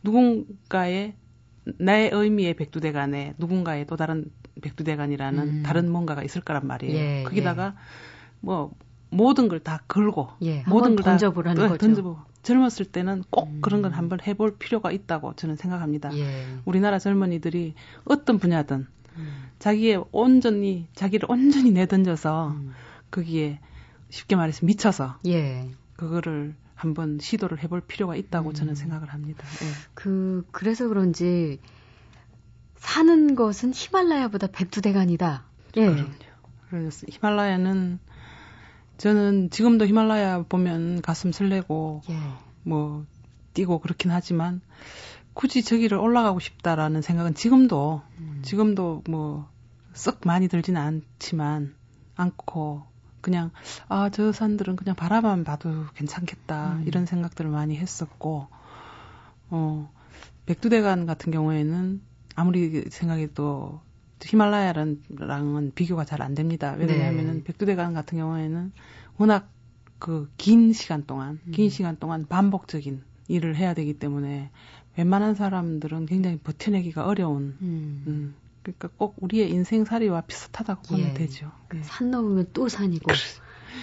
누군가의 0.06 1.15
내 1.80 2.10
의미의 2.13 2.54
백두대간에 2.56 3.34
누군가의 3.38 3.88
또 3.88 3.96
다른 3.98 4.32
백두대간이라는 4.62 5.39
음. 5.44 5.63
다른 5.63 5.91
뭔가가 5.91 6.24
있을 6.24 6.41
거란 6.41 6.65
말이에요. 6.68 6.96
예, 6.96 7.24
거기다가 7.24 7.68
예. 7.68 7.72
뭐 8.39 8.72
모든 9.10 9.48
걸 9.48 9.60
다 9.60 9.82
걸고 9.88 10.30
예, 10.44 10.63
모든 10.68 10.96
걸 10.96 11.04
던져보라는 11.04 11.58
다, 11.60 11.65
어, 11.65 11.70
거죠. 11.70 11.86
던져보. 11.88 12.18
젊었을 12.44 12.86
때는 12.86 13.24
꼭 13.32 13.48
음. 13.50 13.60
그런 13.62 13.82
걸 13.82 13.91
한번 13.94 14.20
해볼 14.26 14.58
필요가 14.60 14.91
있다고 14.91 15.34
저는 15.36 15.56
생각합니다. 15.56 16.15
예. 16.15 16.46
우리나라 16.65 17.00
젊은이들이 17.00 17.74
어떤 18.06 18.38
분야든 18.38 18.86
음. 19.18 19.50
자기의 19.58 20.04
온전히 20.12 20.88
자기를 20.94 21.30
온전히 21.32 21.72
내던져서 21.72 22.50
음. 22.50 22.74
거기에 23.10 23.60
쉽게 24.10 24.36
말해서 24.36 24.65
미쳐서 24.68 25.18
예. 25.26 25.68
그거를 25.96 26.54
한번 26.75 27.17
시도를 27.19 27.63
해볼 27.63 27.81
필요가 27.81 28.15
있다고 28.15 28.53
저는 28.53 28.73
음. 28.73 28.75
생각을 28.75 29.13
합니다. 29.13 29.45
예. 29.63 29.71
그 29.93 30.45
그래서 30.51 30.88
그런지 30.88 31.59
사는 32.75 33.35
것은 33.35 33.71
히말라야보다 33.73 34.47
백두대간이다. 34.47 35.43
예. 35.77 35.85
그럼요. 35.85 36.09
그래서 36.69 37.07
히말라야는 37.09 37.99
저는 38.97 39.49
지금도 39.49 39.85
히말라야 39.88 40.43
보면 40.43 41.01
가슴 41.01 41.31
설레고 41.31 42.01
예. 42.09 42.17
뭐 42.63 43.05
뛰고 43.53 43.79
그렇긴 43.79 44.11
하지만 44.11 44.61
굳이 45.33 45.63
저기를 45.63 45.97
올라가고 45.97 46.39
싶다라는 46.39 47.01
생각은 47.01 47.33
지금도 47.33 48.01
음. 48.19 48.41
지금도 48.43 49.03
뭐 49.07 49.55
썩 49.95 50.19
많이 50.25 50.49
들지는 50.49 50.79
않지만 50.81 51.73
않고 52.15 52.83
그냥 53.25 53.49
아 53.89 54.09
저 54.11 54.31
산들은 54.31 54.75
그냥 54.75 54.95
바라만 54.95 55.43
봐도 55.43 55.85
괜찮겠다 55.95 56.73
음. 56.73 56.83
이런 56.85 57.05
생각들을 57.07 57.49
많이 57.49 57.75
했었고 57.75 58.47
어 59.49 59.91
백두대간 60.45 61.07
같은 61.07 61.31
경우에는 61.31 62.01
아무리 62.35 62.83
생각해도 62.89 63.81
히말라야랑은 64.23 65.71
비교가 65.75 66.05
잘 66.05 66.21
안 66.21 66.35
됩니다. 66.35 66.75
왜냐하면은 66.77 67.38
네. 67.39 67.43
백두대간 67.43 67.93
같은 67.93 68.17
경우에는 68.19 68.71
워낙 69.17 69.49
그 69.99 70.29
긴 70.38 70.71
시간 70.73 71.05
동안 71.05 71.39
긴 71.51 71.65
음. 71.65 71.69
시간 71.69 71.97
동안 71.97 72.25
반복적인 72.27 73.01
일을 73.27 73.55
해야 73.55 73.73
되기 73.73 73.97
때문에 73.97 74.51
웬만한 74.97 75.33
사람들은 75.35 76.05
굉장히 76.05 76.38
버텨내기가 76.38 77.05
어려운 77.05 77.57
음. 77.61 78.03
음. 78.07 78.35
그러니까 78.65 78.89
꼭 78.97 79.15
우리의 79.19 79.51
인생살이와 79.51 80.21
비슷하다고 80.21 80.82
보면 80.84 81.10
예. 81.10 81.13
되죠. 81.13 81.51
예. 81.75 81.84
산 81.84 82.10
넘으면 82.10 82.47
또 82.54 82.67
산이고 82.67 83.06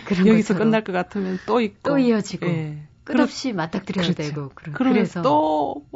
그런 0.07 0.27
여기서. 0.27 0.57
끝날 0.59 0.83
것 0.83 0.93
같으면 0.93 1.39
또 1.47 1.61
있고 1.61 1.79
또 1.85 1.99
이어지고 1.99 2.47
예. 2.47 2.83
끝없이 3.05 3.53
맞닥뜨려야 3.53 4.07
그렇죠. 4.09 4.23
되고 4.23 4.49
그러, 4.55 4.73
그래서 4.73 5.23
또 5.23 5.87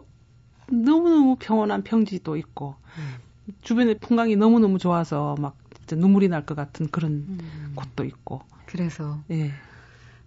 너무너무 0.70 1.37
평온한 1.38 1.83
평지도 1.83 2.37
있고 2.37 2.77
음. 2.99 3.14
주변에 3.62 3.94
풍광이 3.94 4.37
너무너무 4.37 4.79
좋아서 4.79 5.35
막 5.38 5.57
진짜 5.75 5.96
눈물이 5.96 6.29
날 6.29 6.44
것 6.46 6.55
같은 6.55 6.88
그런 6.88 7.12
음. 7.29 7.72
곳도 7.75 8.05
있고 8.05 8.42
그래서 8.66 9.20
예. 9.31 9.53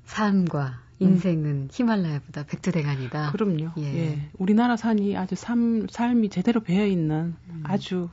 삶과 0.05 0.79
인생은 0.99 1.45
음. 1.45 1.67
히말라야보다 1.71 2.43
백두대간이다. 2.45 3.31
그럼요. 3.31 3.71
예. 3.77 3.83
예. 3.83 4.29
우리나라 4.37 4.75
산이 4.75 5.15
아주 5.15 5.35
삶, 5.35 5.87
삶이 5.89 6.29
제대로 6.29 6.61
배어 6.61 6.85
있는 6.85 7.35
음. 7.49 7.63
아주 7.63 8.09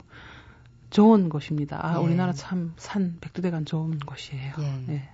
좋은 0.89 1.29
곳입니다. 1.29 1.85
아, 1.85 1.93
예. 1.99 2.03
우리나라 2.03 2.33
참 2.33 2.73
산 2.77 3.17
백두대간 3.21 3.65
좋은 3.65 3.99
곳이에요. 3.99 4.53
예. 4.59 4.85
예. 4.93 5.09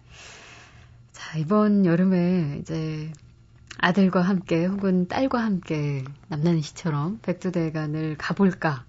자, 1.12 1.38
이번 1.38 1.86
여름에 1.86 2.58
이제 2.62 3.12
아들과 3.80 4.22
함께 4.22 4.66
혹은 4.66 5.08
딸과 5.08 5.40
함께 5.44 6.04
남나는 6.28 6.62
시처럼 6.62 7.20
백두대간을 7.22 8.16
가볼까? 8.18 8.86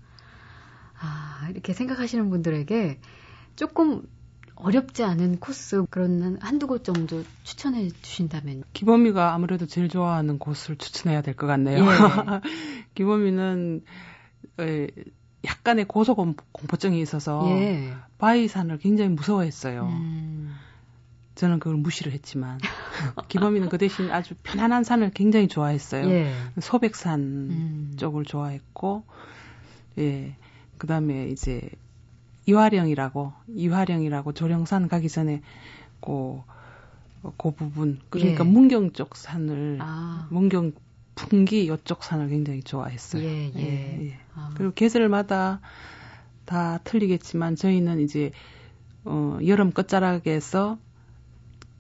아, 1.01 1.49
이렇게 1.51 1.73
생각하시는 1.73 2.31
분들에게 2.31 3.01
조금 3.57 4.03
어렵지 4.57 5.03
않은 5.03 5.41
코스 5.41 5.85
그런 5.91 6.39
한두 6.41 6.67
곳 6.67 6.85
정도 6.85 7.25
추천해 7.43 7.89
주신다면 8.03 8.63
기범이가 8.73 9.35
아무래도 9.35 9.67
제일 9.67 9.89
좋아하는 9.89 10.39
곳을 10.39 10.77
추천해야 10.77 11.23
될 11.23 11.35
것 11.35 11.47
같네요. 11.47 11.79
예. 11.81 11.85
기범이는 12.95 13.83
약간의 15.45 15.87
고소공포증이 15.87 17.01
있어서 17.01 17.45
예. 17.51 17.93
바위산을 18.19 18.79
굉장히 18.79 19.11
무서워했어요. 19.11 19.87
음. 19.87 20.55
저는 21.35 21.59
그걸 21.59 21.79
무시를 21.79 22.13
했지만 22.13 22.61
기범이는 23.29 23.69
그 23.69 23.77
대신 23.77 24.11
아주 24.11 24.35
편안한 24.43 24.85
산을 24.85 25.11
굉장히 25.11 25.49
좋아했어요. 25.49 26.09
예. 26.09 26.33
소백산 26.61 27.21
음. 27.21 27.95
쪽을 27.97 28.25
좋아했고 28.25 29.05
예. 29.99 30.37
그다음에 30.79 31.29
이제 31.29 31.69
이화령이라고 32.47 33.33
이화령이라고 33.49 34.33
조령산 34.33 34.89
가기 34.89 35.09
전에 35.09 35.41
그, 36.01 36.41
그 37.37 37.51
부분 37.51 38.01
그러니까 38.11 38.45
예. 38.45 38.49
문경 38.49 38.93
쪽 38.93 39.17
산을 39.17 39.79
아. 39.81 40.29
문경 40.31 40.73
풍기 41.15 41.69
요쪽 41.69 42.03
산을 42.03 42.29
굉장히 42.29 42.63
좋아했어요. 42.63 43.23
예, 43.23 43.51
예. 43.55 43.61
예, 43.61 44.07
예. 44.07 44.19
아. 44.35 44.53
그리고 44.57 44.73
계절마다 44.75 45.61
다 46.45 46.79
틀리겠지만 46.85 47.57
저희는 47.57 48.01
이제 48.01 48.33
어 49.05 49.39
여름 49.47 49.73
끝자락에서 49.73 50.79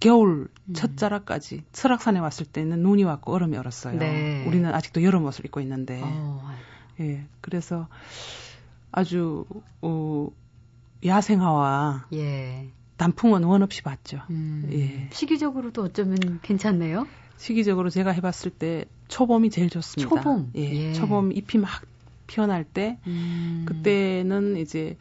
겨울 0.00 0.48
음. 0.68 0.74
첫자락까지 0.74 1.64
설악산에 1.72 2.18
왔을 2.18 2.46
때는 2.46 2.80
눈이 2.80 3.04
왔고 3.04 3.32
얼음이 3.32 3.56
얼었어요. 3.56 3.98
네. 3.98 4.44
우리는 4.46 4.72
아직도 4.72 5.02
여름 5.02 5.24
옷을 5.24 5.46
입고 5.46 5.60
있는데. 5.60 6.00
어. 6.02 6.46
예. 7.00 7.26
그래서 7.40 7.88
아주 8.92 9.46
어 9.82 10.28
야생화와 11.04 12.06
예. 12.12 12.68
단풍은 12.96 13.42
원 13.44 13.62
없이 13.62 13.82
봤죠. 13.82 14.20
음. 14.30 14.68
예. 14.72 15.08
시기적으로도 15.12 15.82
어쩌면 15.82 16.40
괜찮네요. 16.42 17.06
시기적으로 17.36 17.90
제가 17.90 18.12
해봤을 18.12 18.50
때 18.56 18.84
초봄이 19.08 19.50
제일 19.50 19.70
좋습니다. 19.70 20.08
초봄. 20.08 20.52
예. 20.56 20.88
예. 20.88 20.92
초봄 20.92 21.32
잎이 21.32 21.60
막 21.60 21.82
피어날 22.26 22.64
때 22.64 22.98
음. 23.06 23.64
그때는 23.66 24.56
이제 24.56 24.96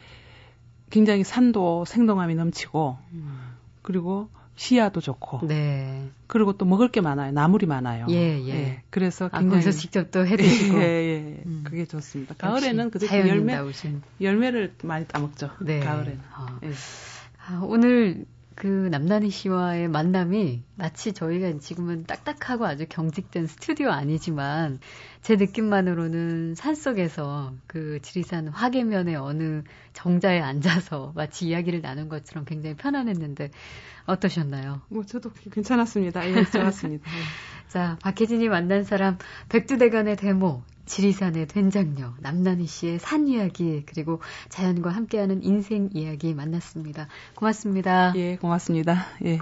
굉장히 0.90 1.24
산도 1.24 1.84
생동함이 1.86 2.34
넘치고 2.34 2.98
음. 3.12 3.54
그리고 3.82 4.28
시야도 4.56 5.00
좋고. 5.00 5.46
네. 5.46 6.08
그리고 6.26 6.52
또 6.52 6.64
먹을 6.64 6.88
게 6.88 7.00
많아요. 7.00 7.32
나물이 7.32 7.66
많아요. 7.66 8.06
예, 8.10 8.40
예. 8.40 8.48
예. 8.48 8.82
그래서 8.90 9.28
아, 9.32 9.40
굉장히 9.40 9.66
아, 9.66 9.70
직접 9.72 10.10
또 10.10 10.26
해드시고. 10.26 10.78
예, 10.80 10.84
예. 10.84 11.42
음. 11.44 11.62
그게 11.64 11.84
좋습니다. 11.86 12.34
가을에는 12.38 12.90
그저 12.90 13.06
열매 13.28 13.58
열매를 14.20 14.74
많이 14.84 15.06
따먹죠. 15.06 15.50
네. 15.60 15.80
가을에는. 15.80 16.20
어. 16.38 16.46
예. 16.62 16.70
아, 17.46 17.60
오늘 17.62 18.24
그 18.54 18.66
남나니 18.66 19.30
씨와의 19.30 19.88
만남이 19.88 20.62
마치 20.76 21.12
저희가 21.12 21.58
지금은 21.58 22.04
딱딱하고 22.04 22.64
아주 22.64 22.86
경직된 22.88 23.46
스튜디오 23.46 23.90
아니지만 23.90 24.78
제 25.22 25.36
느낌만으로는 25.36 26.54
산 26.54 26.74
속에서 26.74 27.52
그 27.66 28.00
지리산 28.02 28.48
화계면의 28.48 29.16
어느 29.16 29.62
정자에 29.92 30.40
앉아서 30.40 31.12
마치 31.16 31.46
이야기를 31.48 31.80
나눈 31.80 32.08
것처럼 32.08 32.44
굉장히 32.44 32.76
편안했는데 32.76 33.50
어떠셨나요? 34.06 34.82
뭐 34.88 35.04
저도 35.04 35.30
괜찮았습니다. 35.50 36.28
예, 36.28 36.44
좋았습니다. 36.44 37.04
자, 37.68 37.98
박혜진이 38.02 38.48
만난 38.48 38.84
사람 38.84 39.18
백두대간의 39.48 40.16
데모 40.16 40.62
지리산의 40.86 41.46
된장녀, 41.48 42.14
남나니 42.20 42.66
씨의 42.66 42.98
산 42.98 43.28
이야기, 43.28 43.82
그리고 43.86 44.20
자연과 44.48 44.90
함께하는 44.90 45.42
인생 45.42 45.90
이야기 45.92 46.34
만났습니다. 46.34 47.08
고맙습니다. 47.34 48.12
예, 48.16 48.36
고맙습니다. 48.36 49.06
예. 49.24 49.38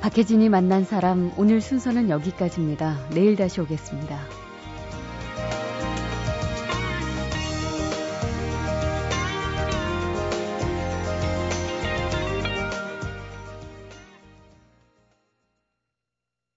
박혜진이 0.00 0.48
만난 0.48 0.84
사람, 0.84 1.30
오늘 1.36 1.60
순서는 1.60 2.08
여기까지입니다. 2.08 3.10
내일 3.10 3.36
다시 3.36 3.60
오겠습니다. 3.60 4.49